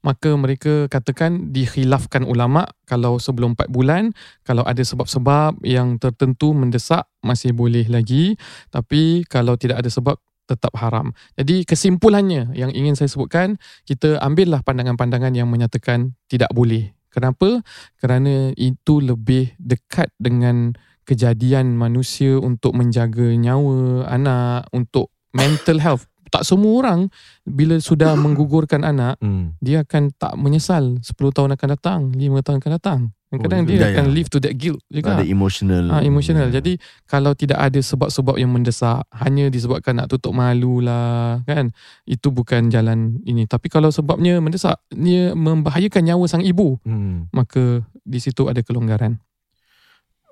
Maka 0.01 0.33
mereka 0.33 0.89
katakan 0.89 1.53
dikhilafkan 1.53 2.25
ulama 2.25 2.65
kalau 2.89 3.21
sebelum 3.21 3.53
4 3.55 3.69
bulan 3.69 4.11
kalau 4.43 4.65
ada 4.65 4.81
sebab-sebab 4.81 5.61
yang 5.63 6.01
tertentu 6.01 6.51
mendesak 6.51 7.05
masih 7.23 7.53
boleh 7.55 7.87
lagi 7.87 8.35
tapi 8.73 9.23
kalau 9.29 9.55
tidak 9.55 9.85
ada 9.85 9.87
sebab 9.87 10.17
tetap 10.43 10.75
haram. 10.75 11.15
Jadi 11.39 11.63
kesimpulannya 11.63 12.51
yang 12.57 12.75
ingin 12.75 12.99
saya 12.99 13.07
sebutkan 13.07 13.55
kita 13.87 14.19
ambillah 14.19 14.59
pandangan-pandangan 14.67 15.31
yang 15.31 15.47
menyatakan 15.47 16.17
tidak 16.27 16.51
boleh. 16.51 16.91
Kenapa? 17.13 17.61
Kerana 18.01 18.49
itu 18.57 18.97
lebih 18.97 19.53
dekat 19.61 20.09
dengan 20.17 20.73
kejadian 21.05 21.77
manusia 21.77 22.41
untuk 22.41 22.73
menjaga 22.73 23.37
nyawa 23.37 24.09
anak, 24.09 24.65
untuk 24.73 25.13
mental 25.35 25.77
health. 25.77 26.09
Tak 26.33 26.43
semua 26.43 26.73
orang 26.81 27.13
bila 27.45 27.77
sudah 27.77 28.17
menggugurkan 28.23 28.81
anak 28.81 29.21
Hmm. 29.21 29.53
dia 29.61 29.85
akan 29.85 30.09
tak 30.11 30.33
menyesal 30.33 30.97
10 30.97 31.05
tahun 31.29 31.53
akan 31.53 31.67
datang, 31.69 32.01
5 32.09 32.41
tahun 32.41 32.57
akan 32.57 32.73
datang. 32.73 32.99
Kadang-kadang 33.33 33.65
Oh, 33.65 33.69
dia 33.69 33.85
akan 33.89 34.05
ya. 34.05 34.13
live 34.13 34.29
to 34.29 34.37
that 34.37 34.53
guilt 34.53 34.77
juga. 34.85 35.17
Ada 35.17 35.25
emotional. 35.25 35.89
Ah, 35.89 36.05
emotional. 36.05 36.53
Jadi 36.53 36.77
kalau 37.03 37.33
tidak 37.33 37.57
ada 37.59 37.81
sebab-sebab 37.81 38.37
yang 38.37 38.53
mendesak, 38.53 39.01
hanya 39.09 39.49
disebabkan 39.49 39.97
nak 39.97 40.05
tutup 40.07 40.37
malu 40.37 40.85
lah, 40.85 41.41
kan? 41.41 41.73
Itu 42.05 42.29
bukan 42.29 42.69
jalan 42.69 43.17
ini. 43.25 43.49
Tapi 43.49 43.73
kalau 43.73 43.89
sebabnya 43.89 44.37
mendesak, 44.37 44.77
dia 44.89 45.33
membahayakan 45.33 46.13
nyawa 46.13 46.25
sang 46.29 46.45
ibu, 46.45 46.77
Hmm. 46.85 47.25
maka 47.29 47.81
di 48.05 48.21
situ 48.21 48.45
ada 48.45 48.61
kelonggaran. 48.61 49.17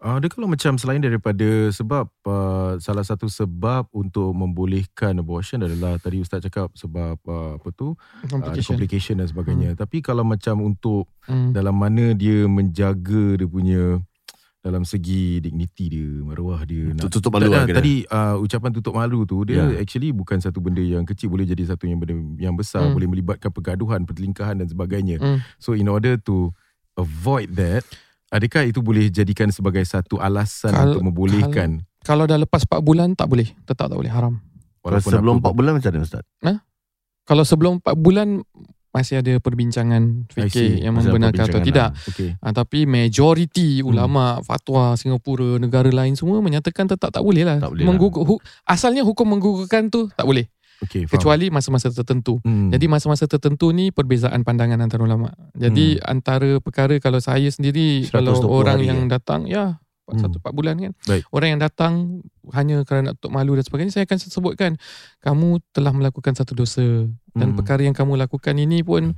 Uh, 0.01 0.17
ada 0.17 0.25
kalau 0.27 0.49
macam 0.49 0.81
selain 0.81 0.97
daripada 0.97 1.45
sebab 1.69 2.09
uh, 2.25 2.73
salah 2.81 3.05
satu 3.05 3.29
sebab 3.29 3.85
untuk 3.93 4.33
membolehkan 4.33 5.13
abortion 5.15 5.61
adalah 5.61 6.01
tadi 6.01 6.17
ustaz 6.17 6.41
cakap 6.41 6.73
sebab 6.73 7.21
uh, 7.21 7.61
apa 7.61 7.69
tu 7.69 7.93
uh, 7.93 7.95
ada 8.17 8.25
Complication. 8.25 8.65
complication 8.73 9.15
dan 9.21 9.27
sebagainya. 9.29 9.69
Tapi 9.77 10.01
kalau 10.01 10.25
macam 10.25 10.57
untuk 10.59 11.05
Hmm. 11.21 11.53
dalam 11.53 11.77
mana 11.77 12.17
dia 12.17 12.49
menjaga 12.49 13.37
dia 13.37 13.45
punya 13.45 14.01
dalam 14.57 14.81
segi 14.81 15.37
dignity 15.37 15.85
dia, 15.87 16.09
maruah 16.21 16.65
dia. 16.65 16.97
Tu- 16.97 17.13
tutup 17.13 17.33
malu 17.33 17.49
lah. 17.49 17.65
Tadi 17.65 18.01
uh, 18.05 18.37
ucapan 18.37 18.69
tutup 18.71 18.93
malu 18.93 19.21
tu 19.23 19.41
dia 19.41 19.69
Ya. 19.69 19.77
actually 19.77 20.09
bukan 20.09 20.37
satu 20.37 20.57
benda 20.57 20.81
yang 20.81 21.01
kecil 21.01 21.29
boleh 21.29 21.45
jadi 21.45 21.61
satu 21.67 21.85
yang 21.85 21.97
benda 21.97 22.13
yang 22.37 22.53
besar, 22.53 22.89
Hmm. 22.89 22.93
boleh 22.93 23.05
melibatkan 23.05 23.49
pergaduhan, 23.49 24.01
pertelingkahan 24.01 24.57
dan 24.57 24.65
sebagainya. 24.65 25.21
Hmm. 25.21 25.45
So 25.57 25.73
in 25.73 25.85
order 25.85 26.17
to 26.25 26.49
avoid 26.93 27.53
that, 27.53 27.85
adakah 28.31 28.63
itu 28.63 28.79
boleh 28.79 29.11
jadikan 29.11 29.51
sebagai 29.51 29.83
satu 29.83 30.17
alasan 30.17 30.71
Kal- 30.71 30.95
untuk 30.95 31.03
membolehkan 31.03 31.83
Kalau 32.01 32.25
dah 32.25 32.33
lepas 32.33 32.65
4 32.65 32.81
bulan, 32.81 33.13
tak 33.13 33.29
boleh. 33.29 33.45
Tetap 33.61 33.85
tak 33.85 33.93
boleh. 33.93 34.09
Haram. 34.09 34.41
Kalau 34.81 34.97
sebelum 34.97 35.37
4 35.37 35.53
bulan 35.53 35.71
macam 35.77 35.89
mana 35.93 36.01
Ustaz? 36.01 36.25
Kalau 37.21 37.43
sebelum 37.45 37.77
4 37.77 37.93
bulan, 37.93 38.41
masih 38.91 39.23
ada 39.23 39.39
perbincangan 39.39 40.27
fikir 40.27 40.83
yang 40.83 40.91
membenarkan 40.91 41.47
atau 41.47 41.61
tidak. 41.63 41.95
Okay. 42.11 42.35
Ha, 42.35 42.51
tapi 42.51 42.83
majoriti 42.83 43.79
Hmm. 43.79 43.87
ulama 43.87 44.41
fatwa 44.43 44.99
Singapura 44.99 45.55
negara 45.61 45.87
lain 45.87 46.19
semua 46.19 46.43
menyatakan 46.43 46.91
tetap 46.91 47.07
tak 47.07 47.23
boleh 47.23 47.47
lah. 47.47 47.57
Tak 47.61 47.71
boleh 47.71 47.85
Menggugur, 47.87 48.25
hu, 48.27 48.35
asalnya 48.67 49.07
hukum 49.07 49.31
menggugurkan 49.31 49.87
tu 49.87 50.11
tak 50.11 50.27
boleh 50.27 50.43
Okay, 50.81 51.05
faham. 51.05 51.13
kecuali 51.13 51.45
masa-masa 51.47 51.87
tertentu. 51.87 52.41
Hmm. 52.41 52.69
Jadi 52.69 52.85
masa-masa 52.85 53.25
tertentu 53.25 53.69
ni 53.69 53.89
perbezaan 53.89 54.41
pandangan 54.41 54.77
antara 54.77 55.01
ulama. 55.01 55.29
Jadi 55.53 55.97
Hmm. 55.97 56.09
antara 56.09 56.57
perkara 56.57 56.97
kalau 56.97 57.17
saya 57.17 57.45
sendiri 57.47 58.01
120 58.03 58.11
kalau 58.11 58.49
orang 58.51 58.77
hari 58.77 58.89
yang 58.89 59.01
ya? 59.05 59.09
datang 59.11 59.41
ya 59.45 59.65
Hmm. 60.09 60.19
satu 60.19 60.41
empat 60.41 60.51
bulan 60.51 60.75
kan. 60.75 60.91
Baik. 61.05 61.23
Orang 61.29 61.47
yang 61.49 61.61
datang 61.61 61.93
hanya 62.51 62.81
kerana 62.83 63.01
nak 63.07 63.15
tutup 63.15 63.31
malu 63.31 63.53
dan 63.53 63.63
sebagainya 63.63 63.93
saya 63.93 64.03
akan 64.03 64.17
sebutkan 64.19 64.71
kamu 65.19 65.61
telah 65.71 65.93
melakukan 65.93 66.33
satu 66.33 66.51
dosa 66.51 66.83
dan 67.31 67.53
Hmm. 67.53 67.55
perkara 67.55 67.81
yang 67.81 67.93
kamu 67.93 68.17
lakukan 68.17 68.51
ini 68.53 68.81
pun 68.81 69.15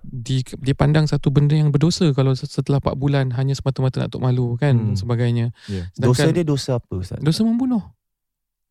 di, 0.00 0.40
dipandang 0.60 1.04
satu 1.04 1.28
benda 1.28 1.52
yang 1.52 1.68
berdosa 1.68 2.12
kalau 2.12 2.32
setelah 2.32 2.76
4 2.78 2.92
bulan 2.94 3.32
hanya 3.32 3.52
semata-mata 3.52 3.98
nak 3.98 4.08
tutup 4.08 4.22
malu 4.22 4.54
kan 4.54 4.76
Hmm. 4.76 4.94
sebagainya. 4.94 5.50
Yeah. 5.66 5.88
Dosa 5.92 6.28
Sedangkan 6.28 6.34
dia 6.34 6.44
dosa 6.44 6.70
apa 6.78 6.92
Ustaz? 6.94 7.18
dosa 7.18 7.40
membunuh. 7.42 7.82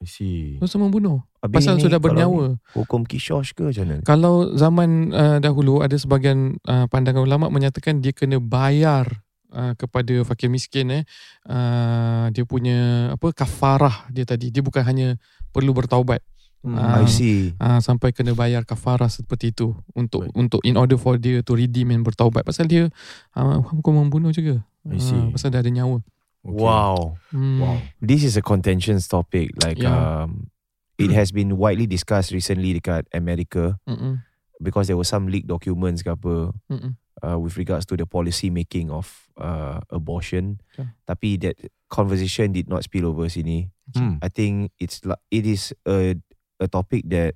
I 0.04 0.06
see. 0.06 0.60
Dosa 0.60 0.76
membunuh. 0.76 1.24
Habis 1.40 1.64
Pasal 1.64 1.80
ni 1.80 1.88
sudah 1.88 2.00
bernyawa. 2.04 2.60
Hukum 2.76 3.08
kishosh 3.08 3.56
ke 3.56 3.64
macam 3.64 3.88
mana? 3.88 4.04
Kalau 4.04 4.52
zaman 4.60 5.16
uh, 5.16 5.38
dahulu 5.40 5.80
ada 5.80 5.96
sebahagian 5.96 6.60
uh, 6.68 6.92
pandangan 6.92 7.24
ulama 7.24 7.48
menyatakan 7.48 8.04
dia 8.04 8.12
kena 8.12 8.44
bayar 8.44 9.24
uh, 9.56 9.72
kepada 9.80 10.28
fakir 10.28 10.52
miskin 10.52 10.92
eh 10.92 11.04
uh, 11.48 12.28
dia 12.36 12.44
punya 12.44 13.12
apa 13.16 13.32
kafarah 13.32 14.12
dia 14.12 14.28
tadi 14.28 14.52
dia 14.52 14.60
bukan 14.60 14.84
hanya 14.84 15.16
perlu 15.56 15.72
bertaubat 15.72 16.20
Hmm. 16.64 16.80
Ah. 16.80 17.04
I 17.04 17.12
see. 17.12 17.52
uh, 17.60 17.84
sampai 17.84 18.16
kena 18.16 18.32
bayar 18.32 18.64
kafarah 18.64 19.12
seperti 19.12 19.52
itu 19.52 19.76
untuk 20.00 20.32
Baik. 20.32 20.40
untuk 20.40 20.64
in 20.64 20.80
order 20.80 20.96
for 20.96 21.20
dia 21.20 21.44
to 21.44 21.60
redeem 21.60 21.92
and 21.92 22.08
bertaubat 22.08 22.48
pasal 22.48 22.72
dia 22.72 22.88
uh, 23.36 23.60
hukum 23.60 24.00
membunuh 24.00 24.32
juga 24.32 24.64
I 24.88 24.96
see. 24.96 25.12
Ah, 25.12 25.28
pasal 25.36 25.52
dia 25.52 25.60
ada 25.60 25.68
nyawa 25.68 26.00
Okay. 26.44 26.60
Wow. 26.60 27.18
hmm. 27.32 27.60
Wow. 27.64 27.78
This 28.04 28.24
is 28.24 28.36
a 28.36 28.44
contentious 28.44 29.08
topic. 29.08 29.52
Like 29.64 29.80
Yeah. 29.80 29.96
um, 30.28 30.52
it 31.00 31.12
has 31.12 31.32
been 31.32 31.56
widely 31.58 31.88
discussed 31.88 32.32
recently 32.36 32.76
dekat 32.76 33.08
America 33.16 33.80
Mm-mm. 33.88 34.22
because 34.62 34.88
there 34.88 35.00
were 35.00 35.08
some 35.08 35.28
leaked 35.32 35.48
documents 35.48 36.04
ke 36.04 36.12
apa 36.12 36.52
Mm-mm. 36.70 36.94
uh, 37.24 37.40
with 37.40 37.56
regards 37.58 37.88
to 37.90 37.96
the 37.98 38.06
policy 38.06 38.52
making 38.52 38.92
of 38.92 39.10
uh, 39.40 39.80
abortion. 39.90 40.60
Yeah. 40.78 40.92
Tapi 41.08 41.40
that 41.48 41.56
conversation 41.88 42.52
did 42.52 42.68
not 42.68 42.84
spill 42.84 43.08
over 43.08 43.28
sini. 43.32 43.72
Hmm. 43.96 44.20
I 44.24 44.30
think 44.32 44.72
it's 44.80 45.04
it 45.32 45.44
is 45.48 45.72
a 45.88 46.16
a 46.60 46.68
topic 46.72 47.08
that 47.12 47.36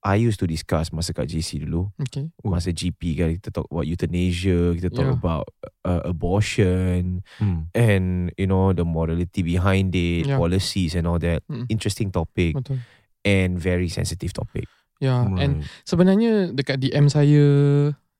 I 0.00 0.16
used 0.16 0.40
to 0.40 0.48
discuss 0.48 0.88
masa 0.90 1.12
kat 1.12 1.28
JC 1.28 1.60
dulu. 1.60 1.92
okay. 2.00 2.32
Masa 2.40 2.72
GP 2.72 3.00
kan 3.14 3.28
kita 3.36 3.52
talk 3.52 3.68
about 3.68 3.84
euthanasia, 3.84 4.72
kita 4.72 4.88
talk 4.88 5.04
Yeah. 5.04 5.18
about 5.20 5.44
uh, 5.84 6.00
abortion 6.08 7.20
Hmm. 7.36 7.68
and 7.72 8.32
you 8.40 8.48
know 8.48 8.72
the 8.72 8.82
morality 8.82 9.44
behind 9.44 9.92
it, 9.92 10.24
Yeah. 10.24 10.40
policies 10.40 10.96
and 10.96 11.04
all 11.04 11.20
that. 11.20 11.44
Mm. 11.52 11.68
Interesting 11.68 12.08
topic 12.08 12.56
betul 12.56 12.80
and 13.20 13.60
very 13.60 13.92
sensitive 13.92 14.32
topic. 14.32 14.64
ya 15.00 15.24
yeah. 15.24 15.40
and 15.40 15.52
Right. 15.60 15.68
sebenarnya 15.84 16.32
dekat 16.52 16.76
DM 16.80 17.08
saya 17.08 17.44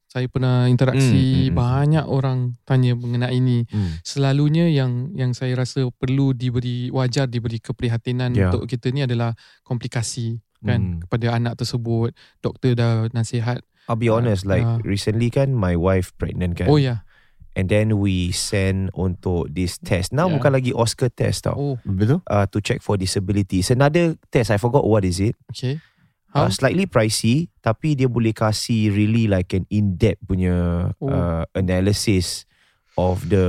saya 0.04 0.26
pernah 0.26 0.64
interaksi 0.66 1.12
Hmm, 1.12 1.28
hmm, 1.32 1.48
hmm. 1.48 1.56
banyak 1.56 2.04
orang 2.04 2.38
tanya 2.64 2.92
mengenai 2.92 3.36
ini 3.36 3.62
Hmm. 3.68 4.00
selalunya 4.02 4.66
yang 4.66 5.12
yang 5.12 5.30
saya 5.32 5.54
rasa 5.54 5.86
perlu 5.92 6.32
diberi 6.34 6.88
wajar 6.90 7.24
diberi 7.24 7.60
keprihatinan 7.60 8.32
Ya. 8.32 8.48
untuk 8.48 8.64
kita 8.66 8.90
ni 8.90 9.04
adalah 9.04 9.36
komplikasi 9.62 10.40
kan 10.62 10.80
Hmm. 10.80 11.00
kepada 11.02 11.26
anak 11.32 11.56
tersebut 11.56 12.12
doktor 12.38 12.72
dah 12.74 13.08
nasihat 13.10 13.64
I'll 13.86 13.96
be 13.96 14.06
Uh, 14.06 14.16
honest, 14.16 14.44
like 14.44 14.62
uh. 14.62 14.78
recently 14.80 15.28
kan 15.28 15.50
my 15.50 15.74
wife 15.74 16.12
pregnant 16.16 16.54
kan. 16.54 16.68
oh 16.68 16.76
ya 16.76 17.02
And 17.50 17.66
then 17.66 17.98
we 17.98 18.30
send 18.30 18.94
untuk 18.94 19.50
this 19.50 19.74
test. 19.76 20.14
Now 20.14 20.30
Yeah. 20.30 20.38
bukan 20.38 20.54
lagi 20.54 20.70
Oscar 20.70 21.10
test 21.10 21.44
tau. 21.44 21.58
oh 21.58 21.74
Betul? 21.82 22.22
Uh, 22.24 22.46
to 22.46 22.62
check 22.62 22.78
for 22.78 22.94
disability. 22.94 23.58
It's 23.58 23.74
another 23.74 24.14
test. 24.30 24.48
I 24.48 24.56
forgot 24.56 24.86
what 24.86 25.02
is 25.02 25.18
it. 25.18 25.34
okay 25.50 25.82
how 26.30 26.46
Uh, 26.46 26.50
slightly 26.54 26.86
pricey 26.86 27.50
tapi 27.58 27.98
dia 27.98 28.06
boleh 28.06 28.30
kasih 28.30 28.94
really 28.94 29.26
like 29.26 29.50
an 29.50 29.66
in-depth 29.66 30.22
punya 30.22 30.54
Oh. 31.02 31.10
uh, 31.10 31.42
analysis 31.52 32.46
of 32.94 33.26
the 33.26 33.46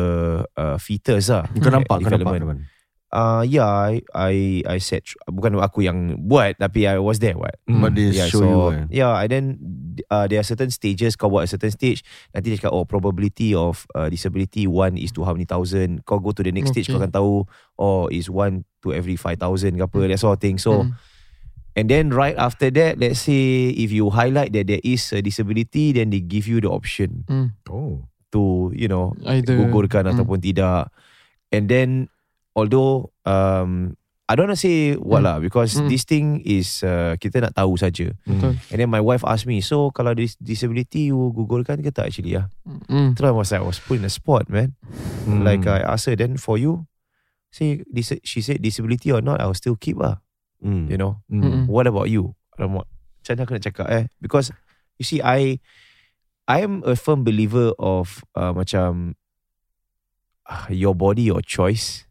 uh, 0.56 0.82
fetus 0.82 1.30
lah. 1.30 1.45
Kau 1.54 1.69
nampak, 1.69 2.02
kau 2.02 2.10
nampak 2.10 2.41
teman. 2.41 2.60
Uh, 3.12 3.43
yeah, 3.43 3.67
I, 3.67 4.00
I 4.15 4.63
I 4.63 4.78
said 4.80 5.04
bukan 5.28 5.60
aku 5.60 5.84
yang 5.84 6.15
buat 6.32 6.56
tapi 6.56 6.88
I 6.88 6.95
was 6.95 7.19
there 7.19 7.36
what. 7.36 7.60
Hmm. 7.67 7.84
But 7.84 7.91
they 8.00 8.15
Yeah, 8.15 8.32
show 8.32 8.39
so 8.39 8.47
you 8.47 8.60
kan. 8.71 8.84
yeah, 8.88 9.13
and 9.19 9.28
then 9.28 9.43
uh, 10.08 10.32
there 10.32 10.39
are 10.39 10.47
certain 10.47 10.71
stages. 10.71 11.19
Kau 11.19 11.28
buat 11.28 11.43
a 11.43 11.52
certain 11.52 11.76
stage, 11.76 12.08
nanti 12.32 12.56
dia 12.56 12.63
cakap 12.63 12.71
oh 12.71 12.88
probability 12.88 13.52
of 13.52 13.84
uh, 14.00 14.08
disability 14.08 14.63
one 14.63 14.95
is 14.95 15.12
to 15.12 15.28
how 15.28 15.36
many 15.36 15.43
thousand. 15.43 16.08
Kau 16.08 16.24
go 16.24 16.32
to 16.32 16.39
the 16.39 16.56
next 16.56 16.71
stage, 16.71 16.88
Okay. 16.88 16.95
kau 16.95 17.04
akan 17.04 17.12
tahu 17.12 17.34
oh 17.76 18.08
is 18.08 18.32
one 18.32 18.63
to 18.80 18.95
every 18.95 19.19
five 19.19 19.36
thousand 19.43 19.76
ke 19.76 19.84
apa 19.84 20.08
that 20.08 20.15
sort 20.15 20.39
of 20.39 20.41
thing. 20.41 20.56
So 20.56 20.88
Hmm. 20.88 20.95
and 21.76 21.91
then 21.91 22.15
right 22.15 22.39
after 22.39 22.71
that, 22.80 22.95
let's 22.95 23.28
say 23.28 23.76
if 23.76 23.91
you 23.91 24.08
highlight 24.08 24.56
that 24.56 24.71
there 24.71 24.80
is 24.88 25.04
a 25.12 25.19
disability, 25.19 25.91
then 25.91 26.15
they 26.15 26.24
give 26.24 26.47
you 26.47 26.63
the 26.63 26.71
option 26.71 27.28
Hmm. 27.28 27.60
Oh. 27.67 28.08
to 28.32 28.71
you 28.71 28.88
know 28.88 29.12
either 29.28 29.60
gugurkan 29.60 30.08
Hmm. 30.08 30.15
ataupun 30.15 30.39
tidak. 30.39 30.88
And 31.52 31.67
then 31.67 32.08
although 32.54 33.12
um 33.24 33.96
I 34.26 34.40
don't 34.40 34.48
want 34.48 34.56
to 34.56 34.64
say 34.64 34.96
what 34.96 35.20
Hmm. 35.20 35.28
lah 35.28 35.36
because 35.44 35.76
Hmm. 35.76 35.92
this 35.92 36.08
thing 36.08 36.40
is 36.42 36.88
uh, 36.88 37.20
kita 37.20 37.44
nak 37.44 37.52
tahu 37.52 37.76
saja. 37.76 38.16
betul 38.24 38.56
And 38.72 38.78
then 38.80 38.88
my 38.88 39.04
wife 39.04 39.28
asked 39.28 39.44
me, 39.44 39.60
so 39.60 39.92
kalau 39.92 40.16
dis- 40.16 40.40
disability 40.40 41.12
you 41.12 41.36
gugurkan 41.36 41.84
ke 41.84 41.92
tak 41.92 42.08
actually 42.08 42.40
ya? 42.40 42.48
hmm. 42.88 43.12
Terus 43.12 43.28
I 43.28 43.36
was 43.36 43.52
like, 43.52 43.60
I 43.60 43.68
was 43.68 43.84
put 43.84 44.00
in 44.00 44.08
a 44.08 44.14
spot 44.14 44.48
man. 44.48 44.80
Hmm. 45.28 45.44
Like 45.44 45.68
I 45.68 45.84
asked 45.84 46.08
her, 46.08 46.16
then 46.16 46.40
for 46.40 46.56
you, 46.56 46.88
say 47.52 47.84
dis- 47.92 48.24
she 48.24 48.40
said 48.40 48.64
disability 48.64 49.12
or 49.12 49.20
not, 49.20 49.44
I 49.44 49.52
will 49.52 49.60
still 49.60 49.76
keep 49.76 50.00
lah. 50.00 50.24
Hmm. 50.64 50.88
You 50.88 50.96
know, 50.96 51.20
Hmm. 51.28 51.44
Mm-mm. 51.44 51.64
what 51.68 51.84
about 51.84 52.08
you? 52.08 52.32
Alamak, 52.56 52.88
macam 52.88 53.32
mana 53.36 53.42
aku 53.44 53.52
nak 53.60 53.66
cakap 53.68 53.88
eh? 53.92 54.04
Because 54.24 54.48
you 54.96 55.04
see, 55.04 55.20
I 55.20 55.60
I 56.48 56.64
am 56.64 56.88
a 56.88 56.96
firm 56.96 57.28
believer 57.28 57.76
of 57.76 58.24
uh, 58.32 58.56
macam 58.56 59.20
uh, 60.48 60.72
your 60.72 60.96
body, 60.96 61.28
your 61.28 61.44
choice. 61.44 62.08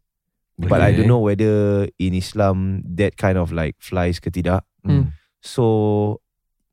But 0.68 0.84
I 0.84 0.92
Okay. 0.92 1.00
don't 1.00 1.08
know 1.08 1.24
whether 1.24 1.88
in 1.96 2.12
Islam 2.12 2.84
that 3.00 3.16
kind 3.16 3.40
of 3.40 3.48
like 3.48 3.80
flies 3.80 4.20
ke 4.20 4.28
tidak. 4.28 4.60
Hmm. 4.84 5.16
So 5.40 6.20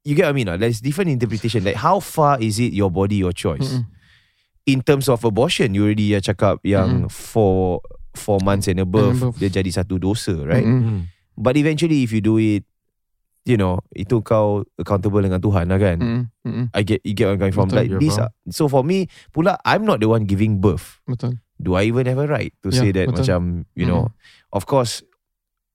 you 0.04 0.12
get 0.16 0.28
what 0.28 0.36
I 0.36 0.38
mean? 0.38 0.48
Lah? 0.52 0.60
There's 0.60 0.84
different 0.84 1.08
interpretation. 1.08 1.64
Like 1.64 1.80
how 1.80 2.04
far 2.04 2.36
is 2.44 2.60
it 2.60 2.76
your 2.76 2.92
body, 2.92 3.24
your 3.24 3.32
choice? 3.32 3.80
Mm-mm. 3.80 3.88
In 4.68 4.84
terms 4.84 5.08
of 5.08 5.24
abortion, 5.24 5.72
you 5.72 5.88
already 5.88 6.12
uh, 6.12 6.20
cakap 6.20 6.60
yang 6.68 7.08
four 7.08 7.80
four 8.12 8.44
months 8.44 8.68
and 8.68 8.84
above, 8.84 9.24
And 9.24 9.32
above. 9.32 9.40
dia 9.40 9.48
jadi 9.48 9.72
satu 9.72 9.96
dosa, 9.96 10.36
right? 10.44 10.68
Mm-mm. 10.68 10.84
Hmm. 10.84 11.02
But 11.40 11.56
eventually, 11.56 12.04
if 12.04 12.12
you 12.12 12.20
do 12.20 12.36
it, 12.36 12.68
you 13.48 13.56
know, 13.56 13.80
itu 13.96 14.20
kau 14.20 14.68
accountable 14.76 15.24
dengan 15.24 15.40
Tuhan 15.40 15.72
lah 15.72 15.80
kan? 15.80 15.98
Mm-mm. 16.04 16.24
Mm-mm. 16.44 16.66
I 16.76 16.84
get 16.84 17.00
you 17.08 17.16
get 17.16 17.32
where 17.32 17.40
I'm 17.40 17.42
coming 17.48 17.56
from. 17.56 17.72
Betul, 17.72 17.80
like 17.80 17.92
this, 18.04 18.20
uh, 18.20 18.28
so 18.52 18.68
for 18.68 18.84
me, 18.84 19.08
pula 19.32 19.56
I'm 19.64 19.88
not 19.88 20.04
the 20.04 20.12
one 20.12 20.28
giving 20.28 20.60
birth. 20.60 21.00
betul 21.08 21.40
Do 21.58 21.74
I 21.74 21.90
even 21.90 22.06
have 22.06 22.22
a 22.22 22.30
right 22.30 22.54
to 22.62 22.70
Ya, 22.70 22.80
say 22.80 22.90
that? 22.94 23.10
betul. 23.10 23.18
Macam 23.26 23.40
you 23.74 23.86
know, 23.86 24.14
of 24.54 24.66
course, 24.66 25.02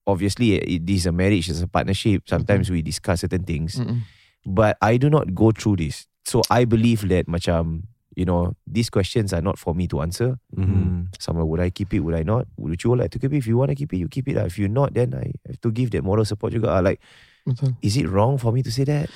obviously, 0.07 0.59
it 0.59 0.87
this 0.87 1.03
is 1.03 1.07
a 1.07 1.14
marriage, 1.14 1.51
it's 1.51 1.62
a 1.62 1.68
partnership. 1.68 2.27
Sometimes 2.27 2.71
we 2.71 2.83
discuss 2.83 3.23
certain 3.23 3.42
things. 3.42 3.79
Mm-mm. 3.79 4.07
but 4.42 4.75
I 4.83 4.99
do 4.99 5.07
not 5.07 5.35
go 5.35 5.55
through 5.55 5.79
this. 5.79 6.07
So 6.27 6.42
I 6.51 6.66
believe 6.66 7.07
that 7.11 7.27
macam 7.27 7.87
you 8.14 8.27
know 8.27 8.59
these 8.66 8.90
questions 8.90 9.31
are 9.33 9.40
not 9.42 9.59
for 9.59 9.75
me 9.75 9.87
to 9.90 10.03
answer. 10.03 10.38
Hmm. 10.55 11.11
Somewhere 11.18 11.47
would 11.47 11.62
I 11.62 11.71
keep 11.71 11.95
it? 11.95 12.03
Would 12.03 12.14
I 12.18 12.23
not? 12.27 12.47
Would 12.59 12.83
you 12.83 12.95
like 12.95 13.11
to 13.14 13.18
keep 13.23 13.31
it? 13.35 13.38
If 13.42 13.47
you 13.47 13.55
want 13.59 13.71
to 13.71 13.79
keep 13.79 13.90
it, 13.95 13.99
you 14.03 14.11
keep 14.11 14.27
it. 14.27 14.35
lah. 14.38 14.47
If 14.51 14.59
you 14.59 14.66
not, 14.66 14.95
then 14.95 15.14
I 15.14 15.31
have 15.47 15.59
to 15.62 15.71
give 15.71 15.90
that 15.95 16.03
moral 16.03 16.27
support 16.27 16.51
juga. 16.55 16.75
lah. 16.75 16.83
Like, 16.83 16.99
betul 17.47 17.75
is 17.83 17.95
it 17.99 18.07
wrong 18.07 18.38
for 18.38 18.51
me 18.55 18.62
to 18.62 18.71
say 18.71 18.83
that? 18.87 19.11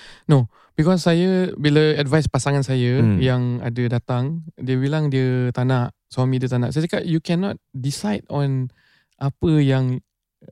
Because 0.76 1.08
saya 1.08 1.56
bila 1.56 1.96
advice 1.96 2.28
pasangan 2.28 2.60
saya 2.60 3.00
Hmm. 3.00 3.16
yang 3.16 3.42
ada 3.64 3.96
datang, 3.96 4.44
dia 4.60 4.76
bilang 4.76 5.08
dia 5.08 5.48
tak 5.56 5.64
nak, 5.72 5.95
suami 6.06 6.38
dia 6.38 6.48
tak 6.50 6.62
nak. 6.62 6.70
Saya 6.72 6.86
cakap 6.86 7.02
you 7.04 7.18
cannot 7.18 7.58
decide 7.74 8.22
on 8.30 8.70
apa 9.16 9.50
yang 9.60 10.00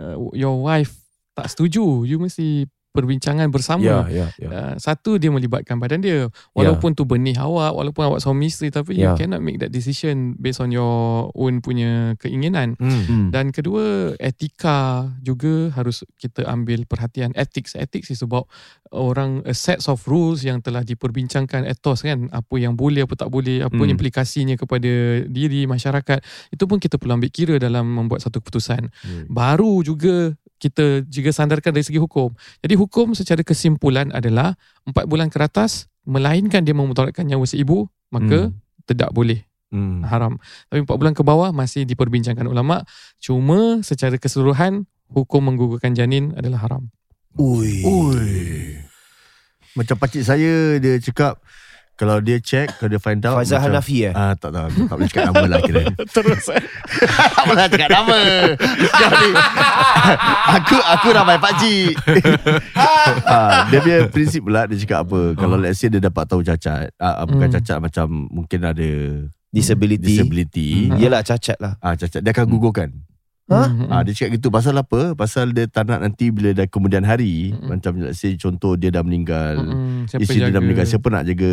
uh, 0.00 0.16
your 0.32 0.60
wife 0.60 1.04
tak 1.34 1.50
setuju. 1.50 2.06
You 2.06 2.22
mesti 2.22 2.66
perbincangan 2.94 3.50
bersama. 3.50 4.06
yeah, 4.06 4.30
yeah. 4.38 4.50
Uh, 4.54 4.74
satu 4.78 5.18
dia 5.18 5.26
melibatkan 5.28 5.76
badan 5.76 5.98
dia 5.98 6.30
walaupun 6.54 6.94
tu 6.94 7.02
benih 7.02 7.34
awak 7.34 7.74
walaupun 7.74 8.06
awak 8.06 8.22
suami 8.22 8.46
isteri 8.46 8.70
tapi 8.70 8.94
Yeah. 8.94 9.10
you 9.10 9.18
cannot 9.18 9.42
make 9.42 9.58
that 9.58 9.68
decision 9.68 10.38
based 10.38 10.62
on 10.62 10.70
your 10.70 10.86
own 11.34 11.58
punya 11.58 12.14
keinginan. 12.16 12.78
Hmm. 12.78 13.34
dan 13.34 13.50
kedua 13.50 14.14
etika 14.16 15.10
juga 15.18 15.74
harus 15.74 16.06
kita 16.14 16.46
ambil 16.46 16.86
perhatian 16.86 17.34
ethics 17.34 17.74
ethics 17.74 18.08
is 18.08 18.20
about 18.20 18.46
orang 18.88 19.42
a 19.42 19.50
sets 19.50 19.84
of 19.84 19.98
rules 20.04 20.40
yang 20.40 20.62
telah 20.62 20.86
diperbincangkan 20.86 21.66
ethos 21.66 22.00
kan 22.00 22.30
apa 22.30 22.54
yang 22.54 22.74
boleh 22.74 23.02
apa 23.02 23.18
tak 23.18 23.26
boleh 23.26 23.66
apa 23.66 23.74
Hmm. 23.74 23.90
implikasinya 23.90 24.54
kepada 24.54 24.86
diri 25.26 25.66
masyarakat 25.66 26.22
itu 26.48 26.64
pun 26.64 26.78
kita 26.78 26.94
perlu 26.94 27.16
ambil 27.16 27.30
kira 27.30 27.58
dalam 27.58 27.82
membuat 27.84 28.22
satu 28.22 28.38
keputusan 28.38 28.86
Hmm. 28.94 29.26
baru 29.26 29.82
juga 29.82 30.38
kita 30.64 31.04
juga 31.04 31.28
sandarkan 31.28 31.76
dari 31.76 31.84
segi 31.84 32.00
hukum 32.00 32.32
jadi 32.64 32.74
hukum 32.80 33.12
secara 33.12 33.44
kesimpulan 33.44 34.08
adalah 34.16 34.56
empat 34.88 35.04
bulan 35.04 35.28
ke 35.28 35.36
atas 35.36 35.92
melainkan 36.08 36.64
dia 36.64 36.72
memudaratkan 36.72 37.28
nyawa 37.28 37.44
si 37.44 37.60
ibu 37.60 37.84
maka 38.08 38.48
Hmm. 38.48 38.56
tidak 38.88 39.12
boleh 39.12 39.44
Hmm. 39.74 40.06
haram. 40.06 40.38
Tapi 40.70 40.86
4 40.86 40.94
bulan 40.94 41.18
ke 41.18 41.26
bawah 41.26 41.50
masih 41.50 41.82
diperbincangkan 41.82 42.46
ulama. 42.46 42.86
Cuma 43.18 43.82
secara 43.82 44.14
keseluruhan 44.22 44.86
hukum 45.10 45.50
menggugurkan 45.50 45.98
janin 45.98 46.30
adalah 46.38 46.62
haram. 46.62 46.94
Ui. 47.34 47.82
Ui. 47.82 48.78
Macam 49.74 49.98
pakcik 49.98 50.22
saya 50.22 50.78
dia 50.78 50.94
cakap 51.02 51.42
kalau 51.94 52.18
dia 52.18 52.38
check, 52.38 52.74
kalau 52.76 52.90
dia 52.90 52.98
find 52.98 53.22
out 53.22 53.38
Faizal 53.38 53.62
Hanafi 53.62 54.06
eh? 54.06 54.12
Ah 54.12 54.34
tak 54.34 54.50
tahu, 54.50 54.66
tak 54.84 54.94
boleh 54.94 55.08
cakap 55.08 55.24
nama 55.30 55.44
lah 55.46 55.60
kira. 55.60 55.82
Terus 56.14 56.44
eh. 56.50 56.62
tak 57.34 57.44
boleh 57.44 57.66
cakap 57.68 57.88
nama. 57.88 58.18
Ni. 58.18 59.30
aku 60.58 60.76
aku 60.76 61.08
ramai 61.10 61.38
pakcik. 61.38 61.94
ah, 63.24 63.66
dia 63.68 63.78
punya 63.78 63.98
prinsip 64.08 64.42
pula 64.42 64.66
dia 64.66 64.76
cakap 64.76 65.06
apa? 65.06 65.20
Kalau 65.34 65.56
let's 65.56 65.78
say 65.78 65.86
dia 65.86 66.00
dapat 66.00 66.24
tahu 66.26 66.42
cacat, 66.42 66.90
ah, 66.98 67.22
ah, 67.22 67.24
bukan 67.24 67.46
Hmm. 67.46 67.54
cacat 67.54 67.78
macam 67.78 68.06
mungkin 68.26 68.60
ada 68.64 68.88
Disability. 69.48 70.18
disability. 70.18 70.68
Hmm. 70.90 70.98
Yelah 70.98 71.22
cacat 71.22 71.54
lah. 71.58 71.78
Ah 71.78 71.94
cacat 71.94 72.20
dia 72.20 72.32
akan 72.32 72.46
gugurkan. 72.48 72.90
Hmm. 73.44 73.92
Ah, 73.92 74.00
dia 74.00 74.16
cakap 74.16 74.40
gitu 74.40 74.48
pasal 74.48 74.72
apa? 74.72 75.12
Pasal 75.12 75.52
dia 75.52 75.68
tak 75.68 75.84
nak 75.84 76.00
nanti 76.00 76.32
bila 76.32 76.50
dah 76.50 76.64
kemudian 76.64 77.02
hari 77.02 77.52
Mm-mm. 77.52 77.68
macam 77.70 77.92
let's 78.00 78.16
say 78.16 78.32
contoh 78.34 78.72
dia 78.72 78.88
dah 78.88 79.00
meninggal. 79.00 79.60
Mm-mm. 79.60 80.08
Siapa 80.08 80.16
Isteri 80.18 80.38
dia 80.38 80.44
jaga? 80.44 80.54
dah 80.54 80.60
meninggal 80.60 80.86
siapa 80.86 81.06
nak 81.08 81.22
jaga 81.24 81.52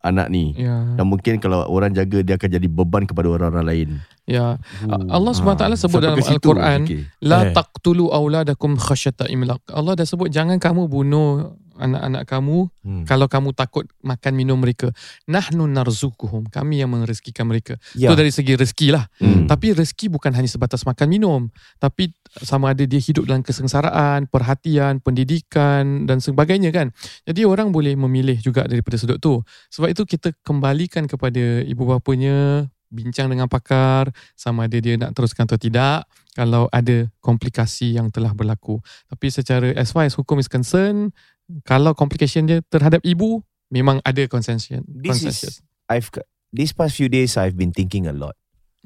anak 0.00 0.26
ni? 0.28 0.54
Ya. 0.54 0.94
Dan 0.94 1.04
mungkin 1.04 1.34
kalau 1.38 1.66
orang 1.66 1.90
jaga 1.90 2.22
dia 2.22 2.34
akan 2.34 2.50
jadi 2.52 2.68
beban 2.68 3.02
kepada 3.02 3.26
orang-orang 3.28 3.66
lain. 3.66 3.88
Ya. 4.24 4.62
Allah 4.86 5.32
SWT 5.34 5.58
Ah, 5.60 5.74
sebut 5.74 5.98
sampai 5.98 6.00
dalam 6.00 6.18
Al-Quran, 6.22 6.80
fikir. 6.82 7.00
La 7.20 7.38
Eh. 7.40 7.52
taqtulu 7.52 8.08
auladakum 8.08 8.78
khasyata 8.78 9.26
imlaq. 9.26 9.58
Allah 9.68 9.92
dah 9.94 10.06
sebut 10.06 10.30
jangan 10.30 10.56
kamu 10.56 10.86
bunuh 10.86 11.58
anak-anak 11.78 12.22
kamu 12.26 12.58
Hmm. 12.84 13.08
kalau 13.08 13.26
kamu 13.26 13.56
takut 13.56 13.88
makan 14.04 14.32
minum 14.36 14.60
mereka. 14.60 14.92
Nahnu 15.24 15.64
narzukuhum. 15.64 16.52
Kami 16.52 16.84
yang 16.84 16.92
merezekikan 16.92 17.48
mereka. 17.48 17.80
Ya. 17.96 18.12
Itu 18.12 18.20
dari 18.20 18.28
segi 18.28 18.52
rezeki 18.54 18.88
lah. 18.92 19.08
Hmm. 19.16 19.48
Tapi 19.48 19.72
rezeki 19.72 20.12
bukan 20.12 20.36
hanya 20.36 20.46
sebatas 20.46 20.84
makan 20.84 21.08
minum. 21.08 21.40
Tapi 21.80 22.12
sama 22.44 22.76
ada 22.76 22.84
dia 22.84 23.00
hidup 23.00 23.24
dalam 23.24 23.40
kesengsaraan, 23.40 24.28
perhatian, 24.28 25.00
pendidikan 25.00 26.04
dan 26.04 26.20
sebagainya 26.20 26.70
kan. 26.76 26.92
Jadi 27.24 27.48
orang 27.48 27.72
boleh 27.72 27.96
memilih 27.96 28.36
juga 28.44 28.68
daripada 28.68 29.00
sudut 29.00 29.16
tu. 29.16 29.40
Sebab 29.72 29.88
itu 29.88 30.04
kita 30.04 30.36
kembalikan 30.44 31.08
kepada 31.08 31.64
ibu 31.64 31.88
bapanya, 31.88 32.68
bincang 32.94 33.26
dengan 33.26 33.50
pakar 33.50 34.14
sama 34.38 34.70
ada 34.70 34.78
dia 34.78 34.94
nak 34.94 35.18
teruskan 35.18 35.50
atau 35.50 35.58
tidak 35.58 36.06
kalau 36.34 36.66
ada 36.70 37.06
komplikasi 37.22 37.94
yang 37.94 38.10
telah 38.10 38.34
berlaku. 38.34 38.82
Tapi 39.06 39.26
secara 39.30 39.70
as 39.74 39.94
far 39.94 40.06
as 40.06 40.14
hukum 40.18 40.38
is 40.42 40.50
concerned, 40.50 41.14
kalau 41.62 41.92
complication 41.92 42.44
dia 42.44 42.60
terhadap 42.66 43.00
ibu, 43.02 43.40
memang 43.68 44.00
ada 44.02 44.24
consensus. 44.26 44.80
This 44.86 45.20
consensus. 45.20 45.60
is 45.60 45.62
I've 45.86 46.08
got- 46.10 46.24
these 46.50 46.72
past 46.72 46.96
few 46.96 47.08
days 47.08 47.36
I've 47.36 47.54
been 47.54 47.70
thinking 47.70 48.06
a 48.06 48.14
lot 48.14 48.38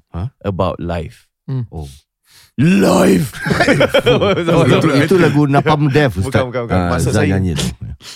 Huh? 0.09 0.33
about 0.41 0.81
life. 0.81 1.29
Hmm. 1.45 1.69
Oh. 1.69 1.87
Life. 2.59 3.31
Oh, 4.49 4.65
itu, 4.65 4.89
itu 5.07 5.15
lagu 5.17 5.47
Napalm 5.47 5.87
Death 5.95 6.19
Ustaz. 6.19 6.43
Bukan, 6.43 6.51
bukan, 6.51 6.63
bukan. 6.67 6.77
Ah, 6.77 6.91
Maksud 6.97 7.13
Zan 7.15 7.23
saya- 7.25 7.31
nyanyi 7.37 7.55
tu. 7.55 7.67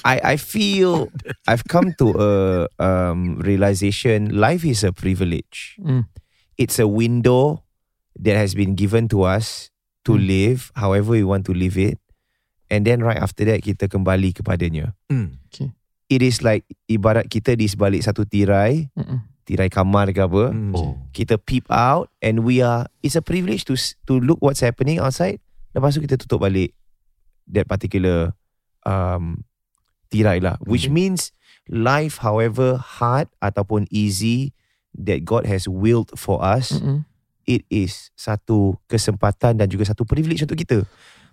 I 0.02 0.34
I 0.34 0.36
feel 0.38 1.10
I've 1.46 1.66
come 1.66 1.94
to 1.98 2.06
a 2.18 2.30
um, 2.78 3.38
realization. 3.38 4.30
Life 4.34 4.62
is 4.64 4.82
a 4.82 4.90
privilege. 4.90 5.78
Hmm. 5.78 6.06
It's 6.56 6.78
a 6.78 6.86
window 6.86 7.62
that 8.18 8.34
has 8.34 8.54
been 8.54 8.74
given 8.74 9.06
to 9.10 9.22
us 9.22 9.70
to 10.06 10.18
Hmm. 10.18 10.26
live 10.26 10.58
however 10.74 11.14
we 11.14 11.22
want 11.22 11.46
to 11.46 11.54
live 11.54 11.78
it, 11.78 12.01
and 12.72 12.88
then 12.88 13.04
right 13.04 13.20
after 13.20 13.44
that 13.44 13.60
kita 13.60 13.84
kembali 13.86 14.32
kepadanya. 14.32 14.96
Hmm. 15.12 15.36
It 16.08 16.20
is 16.20 16.40
like 16.40 16.64
ibarat 16.88 17.28
kita 17.28 17.52
di 17.52 17.64
sebalik 17.64 18.00
satu 18.00 18.24
tirai, 18.24 18.88
Mm-mm. 18.92 19.20
tirai 19.44 19.68
kamar 19.68 20.12
ke 20.12 20.20
apa. 20.20 20.52
Hmm. 20.52 20.72
Oh. 20.72 20.96
Kita 21.12 21.36
peep 21.36 21.64
out 21.68 22.08
and 22.20 22.44
we 22.44 22.60
are. 22.60 22.88
It's 23.00 23.16
a 23.16 23.24
privilege 23.24 23.64
to 23.68 23.76
s- 23.76 23.96
to 24.04 24.16
look 24.16 24.36
what's 24.40 24.60
happening 24.60 25.00
outside. 25.00 25.40
Lepas 25.72 25.96
tu 25.96 26.04
kita 26.04 26.20
tutup 26.20 26.44
balik 26.44 26.76
that 27.48 27.64
particular 27.64 28.36
um, 28.84 29.40
tirai 30.12 30.36
lah. 30.40 30.60
Which 30.64 30.88
Okay. 30.88 30.92
means 30.92 31.32
life, 31.64 32.20
however 32.20 32.76
hard 32.76 33.32
ataupun 33.40 33.88
easy 33.88 34.52
that 34.92 35.24
God 35.24 35.48
has 35.48 35.64
willed 35.64 36.12
for 36.12 36.44
us, 36.44 36.76
Mm-mm. 36.76 37.08
it 37.48 37.64
is 37.72 38.12
satu 38.20 38.76
kesempatan 38.84 39.56
dan 39.56 39.72
juga 39.72 39.88
satu 39.88 40.04
privilege 40.04 40.44
untuk 40.44 40.60
kita. 40.60 40.84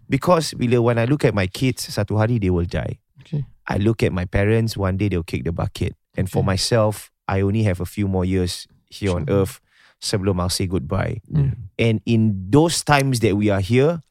Because 0.09 0.57
bila 0.57 0.81
when 0.81 0.97
I 0.97 1.05
look 1.05 1.23
at 1.23 1.37
my 1.37 1.45
kids, 1.45 1.85
satu 1.85 2.17
hari 2.17 2.41
they 2.41 2.49
will 2.49 2.65
die. 2.65 2.97
Okay. 3.21 3.45
I 3.69 3.77
look 3.77 4.01
at 4.01 4.09
my 4.11 4.25
parents, 4.25 4.73
one 4.75 4.97
day 4.97 5.07
they'll 5.07 5.21
kick 5.23 5.45
the 5.45 5.53
bucket. 5.53 5.93
And 6.17 6.25
for 6.25 6.41
Okay. 6.41 6.57
myself, 6.57 7.13
I 7.29 7.45
only 7.45 7.61
have 7.63 7.77
a 7.79 7.85
few 7.85 8.09
more 8.09 8.25
years 8.25 8.65
here 8.89 9.13
on 9.13 9.29
Sure. 9.29 9.45
earth 9.45 9.61
sebelum 10.01 10.41
I'll 10.41 10.49
say 10.49 10.65
goodbye. 10.65 11.21
Mm. 11.29 11.69
And 11.77 12.01
in 12.09 12.49
those 12.49 12.81
times 12.81 13.21
that 13.21 13.37
we 13.37 13.53
are 13.53 13.61
here, 13.61 14.01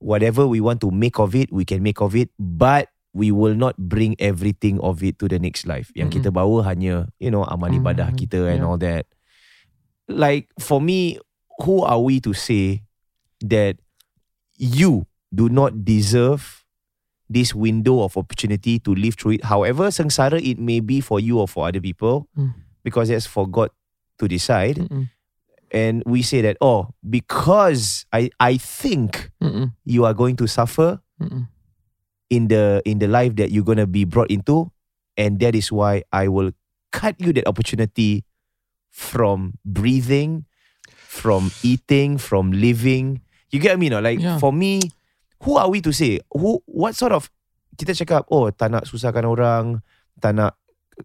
whatever 0.00 0.48
we 0.48 0.64
want 0.64 0.80
to 0.80 0.90
make 0.90 1.20
of 1.20 1.36
it, 1.36 1.52
we 1.52 1.68
can 1.68 1.84
make 1.84 2.00
of 2.00 2.16
it. 2.16 2.32
But 2.40 2.88
we 3.12 3.28
will 3.30 3.54
not 3.54 3.76
bring 3.76 4.16
everything 4.18 4.80
of 4.80 5.04
it 5.04 5.20
to 5.20 5.28
the 5.28 5.38
next 5.38 5.68
life. 5.68 5.92
Yang 5.94 6.18
kita 6.24 6.32
bawa 6.32 6.64
hanya, 6.64 7.12
you 7.20 7.28
know, 7.30 7.44
amal 7.44 7.68
Mm, 7.70 7.84
ibadah 7.84 8.16
kita 8.16 8.48
and 8.48 8.64
yeah. 8.64 8.66
all 8.66 8.80
that. 8.80 9.04
Like 10.08 10.48
for 10.56 10.80
me, 10.80 11.20
who 11.62 11.84
are 11.84 12.00
we 12.00 12.18
to 12.24 12.32
say 12.32 12.82
that 13.44 13.76
you 14.58 15.04
do 15.34 15.48
not 15.48 15.84
deserve 15.84 16.64
this 17.28 17.54
window 17.54 18.02
of 18.04 18.16
opportunity 18.16 18.78
to 18.78 18.94
live 18.94 19.14
through 19.16 19.32
it, 19.40 19.44
however 19.44 19.88
sengsara 19.88 20.38
it 20.44 20.58
may 20.58 20.78
be 20.80 21.00
for 21.00 21.18
you 21.18 21.38
or 21.40 21.48
for 21.48 21.66
other 21.66 21.80
people, 21.80 22.28
Mm. 22.36 22.52
because 22.84 23.08
that's 23.08 23.26
for 23.26 23.48
God 23.48 23.70
to 24.18 24.28
decide. 24.28 24.76
Mm-mm. 24.76 25.08
And 25.72 26.02
we 26.06 26.22
say 26.22 26.40
that, 26.42 26.56
oh, 26.60 26.94
because 27.08 28.06
I, 28.12 28.30
I 28.38 28.58
think 28.58 29.30
Mm-mm. 29.42 29.72
you 29.84 30.04
are 30.04 30.14
going 30.14 30.36
to 30.36 30.46
suffer 30.46 31.00
Mm-mm. 31.20 31.48
in 32.30 32.46
the 32.48 32.82
in 32.84 32.98
the 33.00 33.08
life 33.08 33.34
that 33.36 33.50
you're 33.50 33.64
gonna 33.66 33.88
be 33.88 34.04
brought 34.04 34.30
into, 34.30 34.70
and 35.16 35.40
that 35.40 35.56
is 35.56 35.72
why 35.72 36.04
I 36.12 36.28
will 36.28 36.52
cut 36.92 37.18
you 37.18 37.32
that 37.34 37.48
opportunity 37.48 38.22
from 38.90 39.58
breathing, 39.64 40.44
from 41.08 41.50
eating, 41.64 42.18
from 42.18 42.52
living. 42.52 43.20
You 43.50 43.58
get 43.58 43.70
what 43.74 43.74
I 43.74 43.82
mean? 43.82 43.92
Like 43.98 44.20
Yeah. 44.20 44.38
for 44.38 44.52
me, 44.52 44.80
who 45.42 45.56
are 45.56 45.66
we 45.66 45.82
to 45.82 45.90
say? 45.90 46.20
Who 46.30 46.62
what 46.66 46.94
sort 46.94 47.10
of 47.10 47.26
kita 47.74 47.90
cakap, 47.96 48.30
oh, 48.30 48.54
tak 48.54 48.70
nak 48.70 48.86
susahkan 48.86 49.26
orang, 49.26 49.82
tak 50.22 50.38
nak 50.38 50.54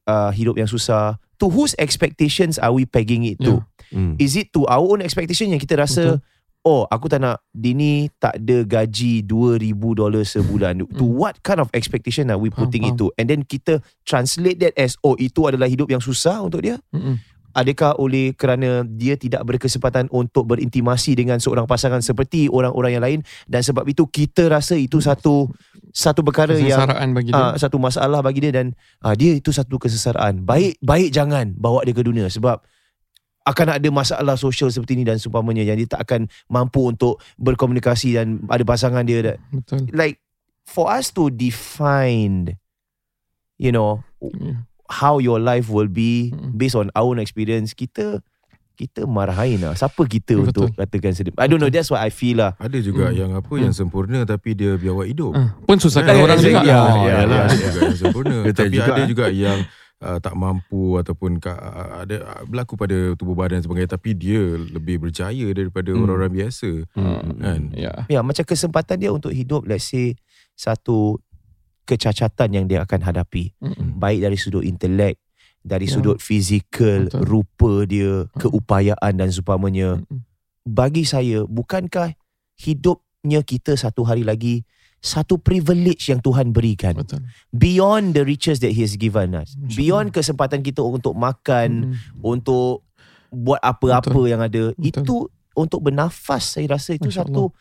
uh, 0.06 0.30
hidup 0.30 0.54
yang 0.56 0.70
susah. 0.70 1.18
To 1.40 1.48
whose 1.48 1.74
expectations 1.80 2.60
are 2.60 2.70
we 2.70 2.84
pegging 2.84 3.24
it 3.24 3.40
to? 3.42 3.64
Hmm. 3.90 4.14
Is 4.20 4.36
it 4.36 4.52
to 4.54 4.68
our 4.68 4.84
own 4.84 5.02
expectation 5.02 5.50
yang 5.50 5.58
kita 5.58 5.80
rasa 5.80 6.20
oh 6.60 6.84
aku 6.86 7.08
tak 7.08 7.24
nak 7.24 7.40
Dini 7.50 8.12
tak 8.20 8.44
ada 8.44 8.68
gaji 8.68 9.24
2000 9.24 9.72
dolar 9.96 10.22
sebulan. 10.22 10.84
to 10.86 11.08
Mm. 11.08 11.16
what 11.16 11.40
kind 11.42 11.58
of 11.58 11.72
expectation 11.72 12.28
are 12.28 12.38
we 12.38 12.52
Faham, 12.52 12.68
putting 12.68 12.84
faham. 12.84 12.94
it 12.94 13.00
to? 13.00 13.08
And 13.16 13.32
then 13.32 13.48
kita 13.48 13.80
translate 14.04 14.60
that 14.60 14.76
as 14.76 15.00
oh 15.02 15.16
itu 15.16 15.48
adalah 15.48 15.66
hidup 15.66 15.88
yang 15.88 16.04
susah 16.04 16.44
untuk 16.44 16.62
dia? 16.62 16.76
Mm-mm. 16.92 17.16
Adakah 17.54 17.98
oleh 17.98 18.38
kerana 18.38 18.86
dia 18.86 19.18
tidak 19.18 19.42
berkesempatan 19.46 20.06
untuk 20.14 20.46
berintimasi 20.50 21.18
dengan 21.18 21.42
seorang 21.42 21.66
pasangan 21.66 22.00
seperti 22.00 22.46
orang-orang 22.46 22.92
yang 22.94 23.04
lain 23.04 23.20
dan 23.50 23.66
sebab 23.66 23.86
itu 23.90 24.06
kita 24.06 24.50
rasa 24.50 24.78
itu 24.78 25.02
satu 25.02 25.50
satu 25.90 26.22
perkara 26.22 26.54
yang 26.54 26.78
bagi 27.18 27.34
dia. 27.34 27.42
uh, 27.42 27.54
satu 27.58 27.82
masalah 27.82 28.22
bagi 28.22 28.46
dia 28.46 28.54
dan 28.54 28.78
uh, 29.02 29.18
dia 29.18 29.34
itu 29.34 29.50
satu 29.50 29.82
kesesaraan. 29.82 30.46
Baik 30.46 30.78
baik 30.82 31.10
jangan 31.10 31.58
bawa 31.58 31.82
dia 31.82 31.98
ke 31.98 32.06
dunia 32.06 32.30
sebab 32.30 32.62
akan 33.50 33.68
ada 33.82 33.90
masalah 33.90 34.38
sosial 34.38 34.70
seperti 34.70 35.02
ini 35.02 35.10
dan 35.10 35.18
seumpamanya 35.18 35.66
yang 35.66 35.82
dia 35.82 35.90
tak 35.90 36.06
akan 36.06 36.30
mampu 36.54 36.86
untuk 36.86 37.18
berkomunikasi 37.42 38.14
dan 38.14 38.46
ada 38.46 38.62
pasangan 38.62 39.02
dia 39.02 39.42
Betul. 39.50 39.90
like 39.90 40.22
for 40.70 40.86
us 40.94 41.10
to 41.10 41.34
define 41.34 42.54
you 43.58 43.74
know 43.74 44.06
Yeah. 44.20 44.69
How 44.90 45.18
your 45.18 45.38
life 45.38 45.70
will 45.70 45.88
be 45.88 46.34
Mm. 46.34 46.58
based 46.58 46.74
on 46.74 46.90
our 46.94 47.06
own 47.06 47.18
experience 47.18 47.72
kita 47.72 48.20
kita 48.74 49.04
marahin 49.04 49.60
lah 49.60 49.76
siapa 49.76 50.02
kita 50.04 50.40
Betul. 50.40 50.48
untuk 50.50 50.68
katakan 50.74 51.12
sedip 51.12 51.36
I 51.36 51.46
don't 51.46 51.60
know 51.60 51.68
that's 51.68 51.92
what 51.92 52.00
I 52.00 52.10
feel 52.10 52.40
lah 52.40 52.56
Ada 52.58 52.80
juga 52.80 53.12
Hmm. 53.12 53.16
yang 53.16 53.32
apa 53.34 53.52
Hmm. 53.52 53.64
yang 53.68 53.74
sempurna 53.76 54.24
tapi 54.24 54.56
dia 54.56 54.74
biawak 54.76 55.06
hidup. 55.06 55.36
Ah, 55.36 55.52
pun 55.60 55.76
susahkan 55.78 56.16
Eh, 56.16 56.24
orang 56.24 56.40
juga. 56.40 56.64
ya, 56.64 56.80
Oh, 56.80 57.04
ya, 57.04 57.16
ya. 57.20 57.44
ada 57.44 57.52
juga 57.52 57.80
yang 57.86 58.00
sempurna. 58.00 58.38
Betul 58.42 58.56
tapi 58.66 58.74
juga, 58.74 58.88
ada 58.88 59.02
eh. 59.04 59.08
juga 59.08 59.26
yang 59.28 59.60
uh, 60.00 60.18
tak 60.18 60.32
mampu 60.32 60.96
ataupun 60.96 61.32
ka, 61.38 61.52
ada 62.00 62.16
uh, 62.24 62.44
berlaku 62.48 62.80
pada 62.80 62.98
tubuh 63.14 63.36
badan 63.36 63.60
dan 63.60 63.68
sebagainya 63.68 63.92
tapi 63.92 64.16
dia 64.16 64.40
lebih 64.56 64.96
berjaya 64.98 65.48
daripada 65.52 65.92
Hmm. 65.92 66.08
orang-orang 66.08 66.32
biasa. 66.40 66.70
Hmm. 66.96 67.36
Kan? 67.36 67.62
Ya. 67.76 67.94
Ya, 68.08 68.24
macam 68.24 68.48
kesempatan 68.48 68.96
dia 68.96 69.12
untuk 69.12 69.36
hidup 69.36 69.68
let's 69.68 69.92
say 69.92 70.16
satu 70.56 71.20
kecacatan 71.90 72.50
yang 72.54 72.66
dia 72.70 72.86
akan 72.86 73.02
hadapi. 73.02 73.58
Mm-mm. 73.58 73.98
Baik 73.98 74.22
dari 74.22 74.38
sudut 74.38 74.62
intelek, 74.62 75.18
dari 75.60 75.90
Ya. 75.90 75.98
sudut 75.98 76.22
fizikal, 76.22 77.10
Betul. 77.10 77.26
rupa 77.26 77.74
dia, 77.84 78.30
keupayaan 78.38 79.14
dan 79.18 79.34
seumpamanya. 79.34 80.06
Mm-mm. 80.06 80.22
Bagi 80.64 81.02
saya, 81.04 81.50
bukankah 81.50 82.14
hidupnya 82.56 83.42
kita 83.42 83.74
satu 83.74 84.06
hari 84.06 84.22
lagi 84.22 84.62
satu 85.00 85.40
privilege 85.40 86.12
yang 86.12 86.20
Tuhan 86.20 86.52
berikan. 86.52 86.92
Betul. 86.92 87.24
Beyond 87.56 88.20
the 88.20 88.28
riches 88.28 88.60
that 88.60 88.76
He 88.76 88.84
has 88.84 89.00
given 89.00 89.32
us. 89.32 89.56
InsyaAllah. 89.56 89.78
Beyond 89.80 90.08
kesempatan 90.12 90.60
kita 90.60 90.84
untuk 90.84 91.16
makan, 91.16 91.96
Mm. 91.96 92.20
untuk 92.20 92.84
buat 93.32 93.64
apa-apa 93.64 94.12
Betul. 94.12 94.28
yang 94.28 94.42
ada. 94.44 94.64
Betul. 94.76 94.84
Itu 94.84 95.16
untuk 95.56 95.88
bernafas 95.88 96.60
saya 96.60 96.76
rasa 96.76 97.00
itu 97.00 97.08
Masya 97.08 97.24
satu 97.24 97.56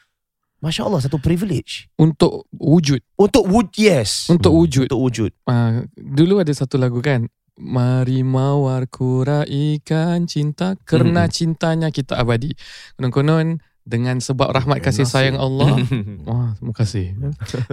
Masya 0.58 0.90
Allah 0.90 1.00
satu 1.06 1.22
privilege. 1.22 1.86
Untuk 1.94 2.50
wujud. 2.50 2.98
Untuk 3.14 3.46
wujud 3.46 3.78
yes. 3.78 4.26
Untuk 4.26 4.50
wujud. 4.58 4.90
Untuk 4.90 5.02
wujud. 5.06 5.30
Ah, 5.46 5.86
dulu 5.94 6.42
ada 6.42 6.50
satu 6.50 6.74
lagu 6.82 6.98
kan. 6.98 7.30
Mari 7.58 8.22
mawar 8.22 8.86
kuraikan 8.86 10.30
cinta 10.30 10.78
Kerana 10.86 11.26
cintanya 11.26 11.90
kita 11.90 12.14
abadi 12.14 12.54
Konon-konon 12.94 13.58
Dengan 13.82 14.22
sebab 14.22 14.54
rahmat 14.54 14.78
kasih 14.78 15.02
sayang 15.02 15.34
Allah 15.34 15.74
Wah, 16.30 16.54
terima 16.54 16.70
kasih. 16.70 17.18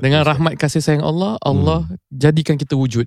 Dengan 0.02 0.26
rahmat 0.34 0.58
kasih 0.58 0.82
sayang 0.82 1.06
Allah, 1.06 1.38
Allah 1.38 1.86
jadikan 2.10 2.58
kita 2.58 2.74
wujud. 2.74 3.06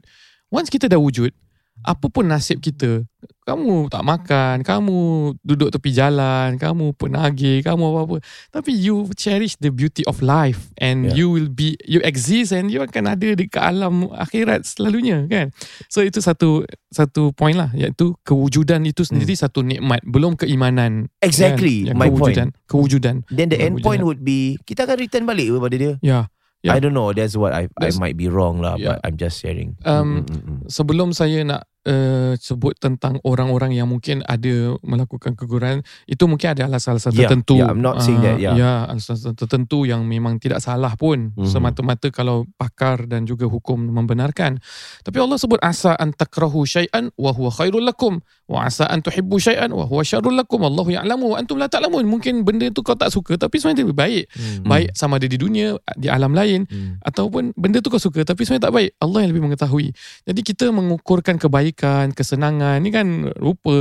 Once 0.55 0.71
kita 0.71 0.87
dah 0.87 1.03
wujud, 1.03 1.35
apa 1.83 2.07
pun 2.09 2.27
nasib 2.27 2.59
kita, 2.59 3.03
kamu 3.43 3.89
tak 3.89 4.05
makan, 4.05 4.61
kamu 4.61 4.99
duduk 5.41 5.73
tepi 5.73 5.91
jalan, 5.91 6.61
kamu 6.61 6.93
penagih, 6.95 7.65
kamu 7.65 7.81
apa-apa. 7.81 8.17
Tapi 8.53 8.77
you 8.77 9.09
cherish 9.17 9.57
the 9.57 9.73
beauty 9.73 10.05
of 10.05 10.21
life 10.21 10.69
and 10.77 11.09
Yeah. 11.09 11.25
you 11.25 11.27
will 11.33 11.49
be 11.49 11.79
you 11.89 12.05
exist 12.05 12.53
and 12.53 12.69
you 12.69 12.85
akan 12.85 13.09
ada 13.09 13.33
di 13.33 13.49
alam 13.57 14.13
akhirat 14.13 14.69
selalunya 14.69 15.25
kan. 15.31 15.49
So 15.89 16.05
itu 16.05 16.21
satu 16.21 16.69
satu 16.93 17.33
point 17.33 17.57
lah 17.57 17.73
iaitu 17.73 18.13
kewujudan 18.21 18.85
itu 18.85 19.09
sendiri 19.09 19.33
satu 19.33 19.65
nikmat, 19.65 20.05
belum 20.05 20.37
keimanan. 20.37 21.09
Exactly 21.25 21.89
kan? 21.89 21.89
Ya, 21.89 21.93
my 21.97 22.13
point. 22.13 22.37
kewujudan, 22.37 22.49
Kewujudan. 22.69 23.17
Then 23.33 23.49
the 23.49 23.57
end 23.57 23.81
Kewujudan. 23.81 23.87
point 23.89 24.03
would 24.05 24.21
be 24.21 24.61
kita 24.69 24.85
akan 24.85 24.97
return 25.01 25.25
balik 25.25 25.49
kepada 25.49 25.77
dia. 25.81 25.93
Ya. 26.05 26.21
Ya. 26.67 26.75
I 26.75 26.83
don't 26.83 26.91
know. 26.95 27.15
That's 27.15 27.39
what 27.39 27.55
I 27.55 27.71
I 27.79 27.95
might 28.03 28.19
be 28.19 28.27
wrong 28.27 28.59
lah, 28.59 28.75
Yeah. 28.75 28.99
but 28.99 29.07
I'm 29.07 29.15
just 29.15 29.39
sharing. 29.39 29.79
Um, 29.87 30.27
Mm, 30.27 30.35
mm, 30.35 30.43
mm. 30.43 30.59
sebelum 30.67 31.15
saya 31.15 31.47
nak 31.47 31.71
uh, 31.87 32.35
sebut 32.35 32.75
tentang 32.77 33.21
orang-orang 33.23 33.77
yang 33.77 33.87
mungkin 33.87 34.25
ada 34.27 34.75
melakukan 34.83 35.37
keguguran 35.37 35.85
itu 36.07 36.25
mungkin 36.25 36.57
ada 36.57 36.67
alasan-alasan 36.67 37.13
Yeah, 37.13 37.31
tertentu. 37.31 37.57
yeah, 37.61 37.71
I'm 37.71 37.79
not 37.79 38.01
saying 38.03 38.23
that, 38.23 38.41
yeah. 38.41 38.55
Ya, 38.57 38.73
alasan 38.89 39.35
tertentu 39.35 39.85
yang 39.85 40.03
memang 40.05 40.41
tidak 40.41 40.59
salah 40.59 40.97
pun 40.97 41.37
Mhm. 41.37 41.47
semata-mata 41.47 42.09
kalau 42.09 42.49
pakar 42.57 43.05
dan 43.07 43.29
juga 43.29 43.47
hukum 43.47 43.79
membenarkan. 43.79 44.59
Tapi 45.03 45.19
Allah 45.21 45.37
sebut 45.37 45.61
asa 45.61 45.95
an 45.95 46.11
takrahu 46.11 46.65
syai'an 46.65 47.13
wa 47.15 47.31
huwa 47.31 47.53
khairul 47.53 47.85
lakum 47.85 48.19
wa 48.49 48.65
asa 48.65 48.89
an 48.89 49.05
tuhibbu 49.05 49.37
syai'an 49.37 49.69
wa 49.69 49.85
huwa 49.85 50.01
syarrul 50.01 50.33
lakum 50.33 50.65
wallahu 50.65 50.89
ya'lamu 50.89 51.35
wa 51.35 51.37
antum 51.37 51.61
la 51.61 51.69
ta'lamun. 51.69 52.09
Mungkin 52.09 52.43
benda 52.49 52.71
tu 52.73 52.81
kau 52.81 52.97
tak 52.97 53.13
suka 53.13 53.37
tapi 53.37 53.61
sebenarnya 53.61 53.85
lebih 53.85 53.99
baik. 53.99 54.25
Hmm. 54.33 54.65
Baik 54.65 54.89
sama 54.97 55.21
ada 55.21 55.29
di 55.29 55.37
dunia, 55.37 55.77
di 55.99 56.09
alam 56.09 56.33
lain 56.33 56.65
Hmm. 56.69 56.97
ataupun 57.05 57.53
benda 57.59 57.83
tu 57.83 57.91
kau 57.91 58.01
suka 58.01 58.25
tapi 58.25 58.45
sebenarnya 58.45 58.71
tak 58.71 58.75
baik 58.75 58.91
Allah 58.99 59.19
yang 59.25 59.31
lebih 59.35 59.45
mengetahui 59.45 59.89
jadi 60.25 60.41
kita 60.41 60.67
mengukurkan 60.71 61.37
kebaikan 61.37 61.68
kesenangan. 61.73 62.81
Ni 62.81 62.89
kan 62.95 63.29
rupa 63.37 63.77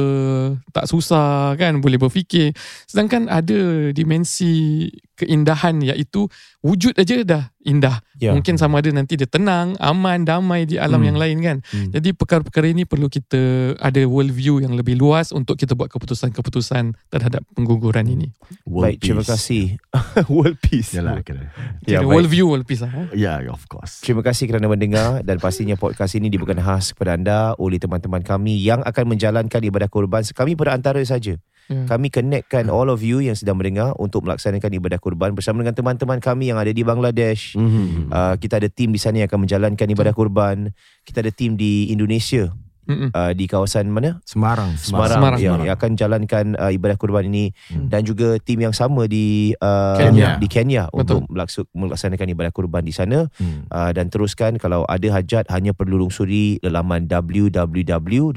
tak 0.74 0.90
susah 0.90 1.56
kan 1.56 1.80
boleh 1.80 2.02
berfikir. 2.02 2.52
Sedangkan 2.90 3.32
ada 3.32 3.92
dimensi 3.94 4.88
keindahan 5.18 5.82
iaitu 5.82 6.30
wujud 6.62 6.94
aja 6.94 7.18
dah 7.24 7.44
indah 7.60 8.00
Yeah. 8.18 8.34
mungkin 8.34 8.58
sama 8.58 8.82
ada 8.82 8.90
nanti 8.90 9.14
dia 9.14 9.30
tenang 9.30 9.78
aman 9.78 10.26
damai 10.26 10.66
di 10.66 10.78
alam 10.78 10.98
Hmm. 10.98 11.06
yang 11.06 11.18
lain 11.18 11.38
kan 11.38 11.58
Hmm. 11.64 11.94
jadi 11.94 12.10
perkara-perkara 12.12 12.66
ini 12.68 12.82
perlu 12.82 13.06
kita 13.08 13.38
ada 13.78 14.02
world 14.06 14.32
view 14.32 14.58
yang 14.58 14.74
lebih 14.74 14.98
luas 14.98 15.30
untuk 15.30 15.54
kita 15.54 15.74
buat 15.74 15.86
keputusan-keputusan 15.88 16.98
terhadap 17.08 17.46
pengguguran 17.54 18.10
ini 18.10 18.34
World 18.66 18.98
Baik, 18.98 18.98
terima 19.00 19.22
peace. 19.22 19.30
kasih. 19.30 19.66
World 20.34 20.58
peace. 20.60 20.92
Yalah, 20.92 21.22
kena. 21.22 21.54
Ya, 21.84 22.02
baik. 22.02 22.10
world 22.10 22.26
view 22.28 22.46
world 22.48 22.66
peace 22.66 22.82
lah 22.82 22.90
eh. 22.90 23.08
Ya, 23.14 23.38
yeah, 23.38 23.54
of 23.54 23.64
course. 23.68 24.02
Terima 24.02 24.20
kasih 24.20 24.50
kerana 24.50 24.66
mendengar 24.66 25.22
dan 25.22 25.38
pastinya 25.38 25.74
podcast 25.74 26.14
ini 26.14 26.28
dibuatkan 26.28 26.58
khas 26.58 26.92
kepada 26.92 27.14
anda 27.14 27.38
oleh 27.56 27.78
teman-teman 27.78 28.22
kami 28.22 28.58
yang 28.58 28.82
akan 28.82 29.06
menjalankan 29.08 29.62
ibadah 29.62 29.88
kurban. 29.88 30.26
Kami 30.26 30.54
perantara 30.54 31.00
saja. 31.04 31.38
Ya. 31.68 31.84
Kami 31.84 32.08
connectkan 32.08 32.72
all 32.72 32.88
of 32.88 33.04
you 33.04 33.20
yang 33.20 33.36
sedang 33.36 33.60
mendengar 33.60 33.92
untuk 34.00 34.24
melaksanakan 34.24 34.72
ibadah 34.80 35.00
kurban 35.04 35.36
bersama 35.36 35.66
dengan 35.66 35.76
teman-teman 35.76 36.24
kami 36.24 36.54
yang 36.54 36.62
ada 36.62 36.72
di 36.72 36.80
Bangladesh. 36.86 37.60
Mhm. 37.60 38.08
Uh, 38.08 38.36
kita 38.40 38.64
ada 38.64 38.70
tim 38.72 38.96
di 38.96 39.00
sana 39.02 39.20
yang 39.20 39.28
akan 39.28 39.44
menjalankan 39.44 39.88
ibadah 39.92 40.14
kurban. 40.16 40.72
Kita 41.04 41.20
ada 41.20 41.32
tim 41.34 41.60
di 41.60 41.92
Indonesia 41.92 42.56
Mm-mm. 42.88 43.10
uh, 43.12 43.32
di 43.36 43.46
kawasan 43.46 43.92
mana? 43.92 44.24
Semarang. 44.24 44.74
Semarang, 44.80 45.20
Semarang. 45.20 45.40
yang, 45.44 45.60
yang 45.68 45.76
akan 45.76 45.92
jalankan 45.94 46.46
uh, 46.56 46.72
ibadah 46.72 46.96
kurban 46.96 47.28
ini 47.28 47.52
Hmm. 47.68 47.92
dan 47.92 48.02
juga 48.02 48.40
tim 48.40 48.64
yang 48.64 48.72
sama 48.72 49.06
di 49.06 49.52
uh, 49.60 50.00
Kenya. 50.00 50.40
di 50.40 50.48
Kenya 50.48 50.88
Betul. 50.88 51.28
untuk 51.28 51.28
melaksanakan 51.76 52.28
ibadah 52.32 52.52
kurban 52.52 52.82
di 52.82 52.96
sana 52.96 53.28
Hmm. 53.36 53.68
uh, 53.68 53.92
dan 53.92 54.08
teruskan 54.08 54.56
kalau 54.56 54.88
ada 54.88 55.08
hajat 55.12 55.52
hanya 55.52 55.76
perlu 55.76 56.00
lungsuri 56.00 56.64
laman 56.64 57.10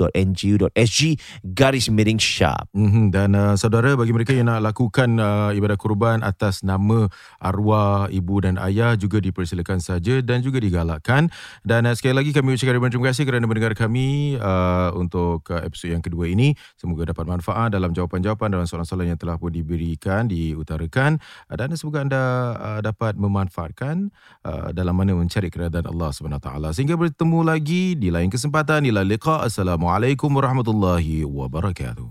www.ngo.sg 0.01 1.01
garis 1.45 1.87
miring 1.89 2.19
shop. 2.19 2.67
Mhm, 2.73 3.11
Dan 3.13 3.35
uh, 3.35 3.55
saudara 3.55 3.95
bagi 3.95 4.11
mereka 4.11 4.33
yang 4.33 4.49
nak 4.49 4.65
lakukan 4.65 5.21
uh, 5.21 5.51
ibadah 5.53 5.77
kurban 5.77 6.25
atas 6.25 6.63
nama 6.63 7.07
arwah 7.39 8.09
ibu 8.09 8.41
dan 8.41 8.57
ayah 8.59 8.97
juga 8.97 9.21
dipersilakan 9.21 9.79
saja 9.79 10.19
dan 10.21 10.41
juga 10.41 10.59
digalakkan. 10.59 11.29
Dan 11.63 11.85
uh, 11.87 11.95
sekali 11.95 12.17
lagi 12.17 12.31
kami 12.33 12.57
ucapkan 12.57 12.75
ribuan 12.75 12.91
terima 12.91 13.13
kasih 13.13 13.25
kerana 13.29 13.45
mendengar 13.45 13.77
kami 13.77 14.40
uh, 14.41 14.91
untuk 14.97 15.45
uh, 15.53 15.61
episod 15.61 15.93
yang 15.93 16.01
kedua 16.01 16.33
ini. 16.33 16.57
Semoga 16.81 17.13
dapat 17.13 17.29
manfaat 17.29 17.77
dalam 17.77 17.93
jawapan-jawapan 17.93 18.57
dalam 18.57 18.65
soalan-soalan 18.65 19.13
yang 19.13 19.21
telah 19.21 19.37
pun 19.37 19.53
diberikan, 19.53 20.25
diutarakan 20.27 21.21
uh, 21.53 21.57
dan 21.61 21.77
semoga 21.77 22.01
anda 22.01 22.23
uh, 22.57 22.81
dapat 22.81 23.21
memanfaatkan 23.21 24.09
uh, 24.49 24.73
dalam 24.73 24.97
mana 24.97 25.13
mencari 25.13 25.53
keredaan 25.53 25.85
Allah 25.85 26.11
Taala. 26.41 26.73
Sehingga 26.73 26.97
bertemu 26.97 27.45
lagi 27.45 27.93
di 28.01 28.09
lain 28.09 28.33
kesempatan. 28.33 28.89
Ila 28.89 29.05
liqa. 29.05 29.45
Assalamualaikum 29.45 30.33
warahmatullahi 30.33 31.29
wabarakatuh. 31.29 32.09